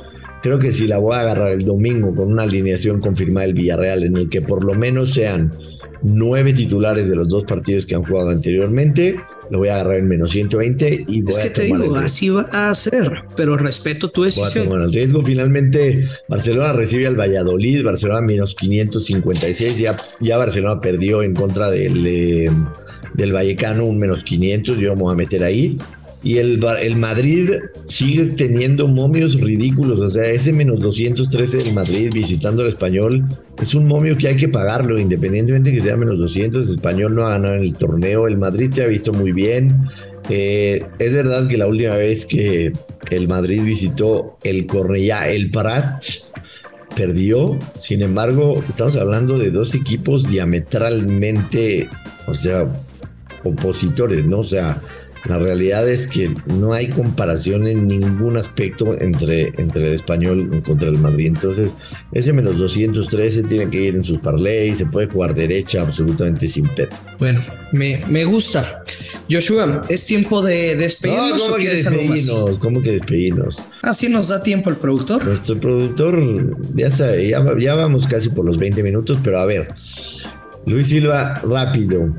Creo 0.41 0.59
que 0.59 0.71
si 0.71 0.87
la 0.87 0.97
voy 0.97 1.15
a 1.15 1.21
agarrar 1.21 1.51
el 1.51 1.63
domingo 1.63 2.13
con 2.15 2.31
una 2.31 2.43
alineación 2.43 2.99
confirmada 2.99 3.47
del 3.47 3.55
Villarreal 3.55 4.03
en 4.03 4.17
el 4.17 4.29
que 4.29 4.41
por 4.41 4.63
lo 4.65 4.73
menos 4.73 5.13
sean 5.13 5.51
nueve 6.03 6.53
titulares 6.53 7.09
de 7.09 7.15
los 7.15 7.27
dos 7.27 7.45
partidos 7.45 7.85
que 7.85 7.95
han 7.95 8.03
jugado 8.03 8.29
anteriormente. 8.29 9.15
Lo 9.49 9.59
voy 9.59 9.69
a 9.69 9.75
agarrar 9.75 9.97
en 9.97 10.07
menos 10.07 10.31
120 10.31 11.05
y 11.07 11.21
voy 11.21 11.33
es 11.33 11.39
que 11.39 11.49
te 11.49 11.63
digo, 11.63 11.95
así 11.95 12.29
va 12.29 12.45
a 12.51 12.73
ser, 12.75 13.23
pero 13.35 13.57
respeto 13.57 14.09
tu 14.09 14.23
decisión. 14.23 14.67
Bueno, 14.67 14.85
el 14.85 14.93
riesgo. 14.93 15.23
Finalmente, 15.23 16.07
Barcelona 16.27 16.73
recibe 16.73 17.07
al 17.07 17.15
Valladolid, 17.15 17.83
Barcelona 17.83 18.21
menos 18.21 18.55
556. 18.55 19.77
Ya, 19.79 19.95
ya 20.19 20.37
Barcelona 20.37 20.81
perdió 20.81 21.23
en 21.23 21.33
contra 21.33 21.69
del, 21.69 22.05
eh, 22.05 22.51
del 23.13 23.31
Vallecano 23.31 23.85
un 23.85 23.99
menos 23.99 24.23
500. 24.23 24.77
Yo 24.77 24.89
vamos 24.89 25.11
a 25.11 25.15
meter 25.15 25.43
ahí. 25.43 25.77
Y 26.23 26.37
el, 26.37 26.63
el 26.81 26.95
Madrid 26.95 27.49
sigue 27.85 28.27
teniendo 28.27 28.87
momios 28.87 29.39
ridículos. 29.39 29.99
O 29.99 30.09
sea, 30.09 30.25
ese 30.27 30.53
menos 30.53 30.79
213 30.79 31.57
del 31.57 31.73
Madrid 31.73 32.11
visitando 32.13 32.63
al 32.63 32.69
español 32.69 33.25
es 33.61 33.75
un 33.75 33.85
momio 33.85 34.17
que 34.17 34.29
hay 34.29 34.37
que 34.37 34.47
pagarlo, 34.47 34.97
independientemente 34.97 35.71
de 35.71 35.77
que 35.77 35.83
sea 35.83 35.97
menos 35.97 36.17
200. 36.17 36.65
El 36.65 36.75
español 36.75 37.15
no 37.15 37.25
ha 37.25 37.31
ganado 37.31 37.55
en 37.55 37.63
el 37.63 37.73
torneo. 37.73 38.27
El 38.27 38.37
Madrid 38.37 38.71
se 38.71 38.83
ha 38.83 38.87
visto 38.87 39.11
muy 39.11 39.33
bien. 39.33 39.83
Eh, 40.29 40.85
es 40.99 41.13
verdad 41.13 41.47
que 41.47 41.57
la 41.57 41.67
última 41.67 41.97
vez 41.97 42.25
que 42.25 42.71
el 43.11 43.27
Madrid 43.27 43.61
visitó 43.61 44.37
el 44.43 44.65
Cornellá, 44.65 45.29
el 45.29 45.51
Prat, 45.51 46.03
perdió. 46.95 47.59
Sin 47.77 48.01
embargo, 48.01 48.63
estamos 48.67 48.95
hablando 48.95 49.37
de 49.37 49.51
dos 49.51 49.75
equipos 49.75 50.27
diametralmente, 50.29 51.89
o 52.27 52.33
sea, 52.33 52.71
opositores, 53.43 54.25
¿no? 54.25 54.39
O 54.39 54.43
sea, 54.43 54.81
la 55.25 55.39
realidad 55.39 55.87
es 55.87 56.07
que 56.07 56.33
no 56.47 56.73
hay 56.73 56.89
comparación 56.89 57.65
en 57.67 57.87
ningún 57.87 58.35
aspecto 58.35 58.99
entre, 58.99 59.53
entre 59.57 59.87
el 59.87 59.93
español 59.93 60.61
contra 60.65 60.89
el 60.89 60.97
Madrid. 60.97 61.27
Entonces, 61.27 61.75
ese 62.11 62.33
menos 62.33 62.57
213 62.57 63.43
tiene 63.43 63.69
que 63.69 63.81
ir 63.81 63.95
en 63.95 64.03
sus 64.03 64.19
parlays, 64.19 64.79
se 64.79 64.85
puede 64.85 65.07
jugar 65.07 65.33
derecha 65.33 65.81
absolutamente 65.81 66.47
sin 66.47 66.67
pedo. 66.67 66.89
Bueno, 67.19 67.41
me, 67.71 68.01
me 68.09 68.25
gusta. 68.25 68.83
Joshua, 69.31 69.83
¿es 69.87 70.05
tiempo 70.05 70.41
de 70.41 70.75
despedirnos? 70.75 71.41
¿cómo 71.41 71.55
que 71.55 71.69
despedirnos? 71.69 72.57
¿Cómo 72.59 72.81
que 72.81 72.91
despedirnos? 72.91 73.57
Así 73.81 74.09
nos 74.09 74.27
da 74.27 74.43
tiempo 74.43 74.69
el 74.69 74.75
productor. 74.75 75.23
Nuestro 75.25 75.57
productor, 75.57 76.21
ya 76.75 76.91
sabe, 76.91 77.29
ya, 77.29 77.43
ya 77.57 77.75
vamos 77.75 78.07
casi 78.07 78.29
por 78.29 78.43
los 78.43 78.57
20 78.57 78.83
minutos, 78.83 79.19
pero 79.23 79.39
a 79.39 79.45
ver, 79.45 79.69
Luis 80.65 80.87
Silva, 80.87 81.41
rápido. 81.45 82.13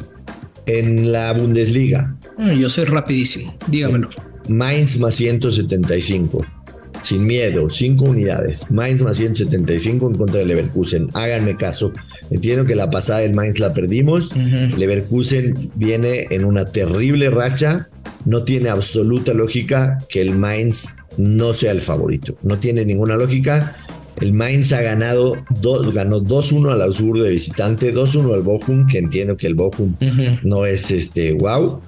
En 0.67 1.13
la 1.13 1.35
Bundesliga, 1.35 2.17
yo 2.59 2.69
soy 2.69 2.85
rapidísimo, 2.85 3.55
dígamelo. 3.67 4.11
Mainz 4.49 4.99
más 4.99 5.15
175. 5.15 6.45
sin 7.03 7.27
miedo, 7.27 7.69
cinco 7.69 8.07
unidades. 8.07 8.71
Mainz 8.71 9.03
más 9.03 9.17
175 9.17 10.09
en 10.09 10.15
contra 10.17 10.39
del 10.39 10.49
Leverkusen. 10.49 11.09
Háganme 11.13 11.57
caso. 11.57 11.93
Entiendo 12.31 12.65
que 12.65 12.75
la 12.75 12.91
pasada 12.91 13.21
del 13.21 13.35
Mainz 13.35 13.59
la 13.59 13.75
perdimos. 13.75 14.35
Leverkusen 14.35 15.71
viene 15.75 16.27
en 16.31 16.45
una 16.45 16.65
terrible 16.65 17.31
racha. 17.31 17.89
No 18.25 18.45
tiene 18.45 18.71
absoluta 18.71 19.35
lógica 19.35 19.99
que 20.09 20.23
el 20.23 20.35
Mainz 20.35 20.97
no 21.19 21.53
sea 21.53 21.73
el 21.73 21.83
favorito. 21.83 22.37
No 22.43 22.59
tiene 22.59 22.85
ninguna 22.85 23.17
lógica. 23.17 23.77
El 24.21 24.33
Mainz 24.33 24.73
ha 24.73 24.81
ganado, 24.81 25.37
dos, 25.61 25.93
ganó 25.93 26.21
2-1 26.21 26.71
al 26.71 26.83
Augsburgo 26.83 27.25
de 27.25 27.33
visitante, 27.33 27.93
2-1 27.93 28.33
al 28.33 28.43
Bochum, 28.43 28.87
que 28.87 28.99
entiendo 28.99 29.37
que 29.37 29.49
el 29.49 29.55
Bochum 29.55 29.97
no 30.45 30.65
es 30.67 30.91
este 30.91 31.33
wow. 31.33 31.81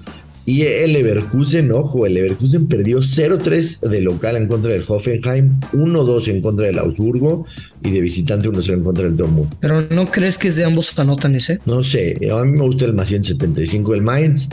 Y 0.47 0.63
el 0.63 0.93
Leverkusen, 0.93 1.73
ojo, 1.73 2.07
el 2.07 2.15
Leverkusen 2.15 2.69
perdió 2.69 2.99
0-3 3.01 3.81
de 3.81 4.01
local 4.01 4.37
en 4.37 4.47
contra 4.47 4.73
del 4.73 4.85
Hoffenheim, 4.87 5.59
1-2 5.73 6.29
en 6.29 6.41
contra 6.41 6.69
del 6.69 6.79
Augsburgo 6.79 7.45
y 7.83 7.91
de 7.91 8.01
visitante 8.01 8.49
1-0 8.49 8.75
en 8.75 8.85
contra 8.85 9.05
del 9.05 9.17
Dortmund. 9.17 9.53
Pero 9.59 9.83
¿no 9.91 10.07
crees 10.07 10.39
que 10.39 10.47
es 10.49 10.57
de 10.57 10.65
ambos 10.65 10.97
anotan 10.99 11.35
ese? 11.35 11.59
No 11.67 11.83
sé, 11.83 12.19
a 12.33 12.45
mí 12.45 12.53
me 12.53 12.65
gusta 12.65 12.85
el 12.85 12.95
más 12.95 13.09
175 13.09 13.93
del 13.93 14.03
Mainz 14.03 14.49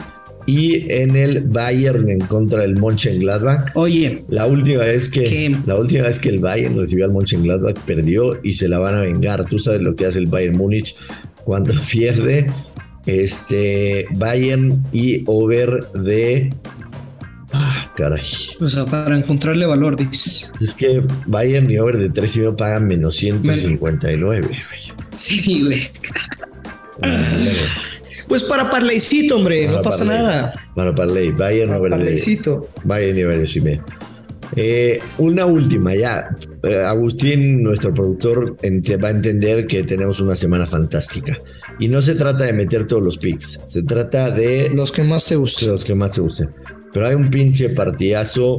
y 0.47 0.91
en 0.91 1.15
el 1.15 1.41
Bayern 1.41 2.09
en 2.09 2.19
contra 2.21 2.63
del 2.63 2.75
Mönchengladbach. 2.75 3.75
Oye, 3.75 4.23
la 4.29 4.47
última 4.47 4.81
vez 4.81 5.07
que 5.07 5.55
la 5.65 5.75
última 5.75 6.07
vez 6.07 6.19
que 6.19 6.29
el 6.29 6.39
Bayern 6.39 6.77
recibió 6.77 7.05
al 7.05 7.11
Mönchengladbach 7.11 7.77
perdió 7.81 8.39
y 8.43 8.53
se 8.53 8.67
la 8.67 8.79
van 8.79 8.95
a 8.95 9.01
vengar. 9.01 9.45
Tú 9.45 9.59
sabes 9.59 9.81
lo 9.81 9.95
que 9.95 10.07
hace 10.07 10.19
el 10.19 10.25
Bayern 10.25 10.57
Múnich 10.57 10.95
cuando 11.45 11.73
pierde 11.91 12.47
este 13.05 14.05
Bayern 14.11 14.83
y 14.91 15.23
over 15.27 15.85
de. 15.93 16.53
Ah, 17.51 17.91
caray. 17.95 18.25
O 18.59 18.67
sea, 18.67 18.85
para 18.85 19.15
encontrarle 19.15 19.65
valor, 19.65 19.95
dices. 19.95 20.51
Es 20.59 20.73
que 20.73 21.03
Bayern 21.27 21.69
y 21.69 21.77
over 21.77 21.97
de 21.97 22.09
3 22.09 22.35
y 22.35 22.39
medio 22.39 22.55
pagan 22.57 22.87
menos 22.87 23.15
159. 23.17 24.49
Sí, 25.15 25.63
güey. 25.63 25.81
pues 28.27 28.43
para 28.43 28.69
Parleycito, 28.71 29.35
hombre, 29.35 29.67
no 29.67 29.81
pasa 29.81 30.03
nada. 30.03 30.53
Para 30.75 30.95
Parley, 30.95 31.31
Bayern 31.31 31.73
over 31.73 31.91
de. 31.91 32.61
Bayern 32.83 33.17
y 33.17 33.23
over 33.23 33.35
de 33.35 33.43
3 33.43 33.55
y 33.55 33.61
medio. 33.61 33.85
Eh, 34.55 34.99
una 35.17 35.45
última, 35.45 35.95
ya. 35.95 36.35
Eh, 36.63 36.83
Agustín, 36.85 37.63
nuestro 37.63 37.93
productor, 37.93 38.55
va 39.01 39.07
a 39.07 39.11
entender 39.11 39.65
que 39.67 39.83
tenemos 39.83 40.19
una 40.19 40.35
semana 40.35 40.65
fantástica. 40.67 41.37
Y 41.79 41.87
no 41.87 42.01
se 42.01 42.15
trata 42.15 42.45
de 42.45 42.53
meter 42.53 42.87
todos 42.87 43.03
los 43.03 43.17
picks, 43.17 43.59
se 43.65 43.83
trata 43.83 44.31
de... 44.31 44.69
Los 44.73 44.91
que 44.91 45.03
más 45.03 45.25
te 45.25 45.35
gusten. 45.35 45.69
Los 45.69 45.83
que 45.83 45.95
más 45.95 46.11
te 46.11 46.21
gusten. 46.21 46.49
Pero 46.91 47.07
hay 47.07 47.15
un 47.15 47.29
pinche 47.29 47.69
partidazo 47.69 48.57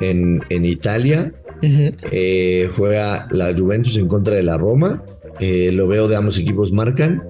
en, 0.00 0.42
en 0.48 0.64
Italia. 0.64 1.32
Eh, 1.62 2.70
juega 2.76 3.28
la 3.30 3.54
Juventus 3.56 3.96
en 3.96 4.08
contra 4.08 4.34
de 4.36 4.42
la 4.42 4.58
Roma. 4.58 5.02
Eh, 5.40 5.70
lo 5.72 5.86
veo 5.86 6.08
de 6.08 6.16
ambos 6.16 6.38
equipos 6.38 6.72
marcan. 6.72 7.22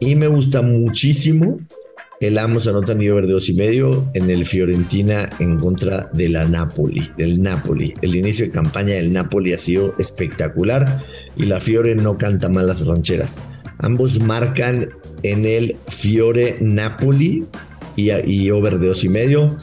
Y 0.00 0.14
me 0.16 0.26
gusta 0.26 0.60
muchísimo 0.60 1.56
el 2.20 2.38
Amos 2.38 2.66
anota 2.66 2.94
mi 2.94 3.08
over 3.10 3.26
de 3.26 3.32
dos 3.32 3.48
y 3.48 3.54
medio 3.54 4.08
en 4.14 4.30
el 4.30 4.46
Fiorentina 4.46 5.28
en 5.40 5.58
contra 5.58 6.08
de 6.12 6.28
la 6.28 6.46
Napoli, 6.46 7.10
del 7.18 7.42
Napoli. 7.42 7.92
El 8.02 8.14
inicio 8.14 8.46
de 8.46 8.50
campaña 8.50 8.94
del 8.94 9.12
Napoli 9.12 9.52
ha 9.52 9.58
sido 9.58 9.94
espectacular 9.98 11.00
y 11.36 11.44
la 11.44 11.60
Fiore 11.60 11.94
no 11.94 12.16
canta 12.16 12.48
mal 12.48 12.66
las 12.66 12.86
rancheras. 12.86 13.40
Ambos 13.78 14.20
marcan 14.20 14.88
en 15.22 15.44
el 15.44 15.76
Fiore 15.88 16.58
Napoli 16.60 17.44
y, 17.96 18.50
over 18.50 18.78
de 18.78 18.88
dos 18.88 19.04
y 19.04 19.08
medio. 19.08 19.58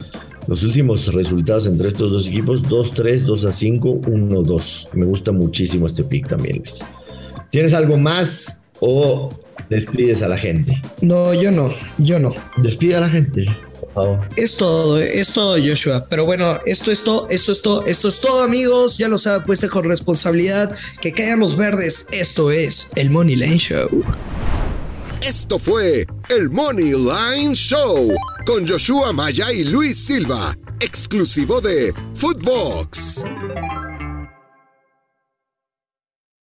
Los 0.48 0.62
últimos 0.64 1.12
resultados 1.12 1.66
entre 1.66 1.88
estos 1.88 2.10
dos 2.10 2.26
equipos, 2.26 2.62
2-3, 2.64 3.24
2-5, 3.24 4.00
1-2. 4.02 4.88
Me 4.94 5.06
gusta 5.06 5.30
muchísimo 5.30 5.86
este 5.86 6.02
pick 6.02 6.28
también, 6.28 6.58
Luis. 6.58 6.84
¿Tienes 7.50 7.74
algo 7.74 7.96
más 7.96 8.62
o 8.80 9.28
despides 9.68 10.22
a 10.22 10.28
la 10.28 10.36
gente? 10.36 10.82
No, 11.00 11.32
yo 11.34 11.52
no, 11.52 11.72
yo 11.98 12.18
no. 12.18 12.34
Despide 12.56 12.96
a 12.96 13.00
la 13.00 13.08
gente. 13.08 13.46
Es 14.36 14.56
todo, 14.56 14.98
es 14.98 15.32
todo, 15.32 15.56
Joshua. 15.58 16.06
Pero 16.08 16.24
bueno, 16.24 16.58
esto 16.66 16.90
es 16.90 17.02
todo, 17.02 17.26
esto 17.28 17.52
es 17.52 17.62
todo, 17.62 17.84
esto 17.86 18.08
es 18.08 18.20
todo, 18.20 18.42
amigos. 18.42 18.98
Ya 18.98 19.08
lo 19.08 19.18
sabe, 19.18 19.44
pues 19.44 19.64
con 19.68 19.84
responsabilidad. 19.84 20.74
Que 21.00 21.12
caigan 21.12 21.40
los 21.40 21.56
verdes. 21.56 22.08
Esto 22.12 22.50
es 22.50 22.88
el 22.96 23.10
Money 23.10 23.36
Line 23.36 23.58
Show. 23.58 24.04
Esto 25.22 25.58
fue 25.58 26.06
el 26.30 26.50
Money 26.50 26.92
Line 26.92 27.54
Show 27.54 28.08
con 28.44 28.66
Joshua 28.66 29.12
Maya 29.12 29.52
y 29.52 29.64
Luis 29.64 29.96
Silva, 29.96 30.56
exclusivo 30.80 31.60
de 31.60 31.94
Footbox. 32.14 33.22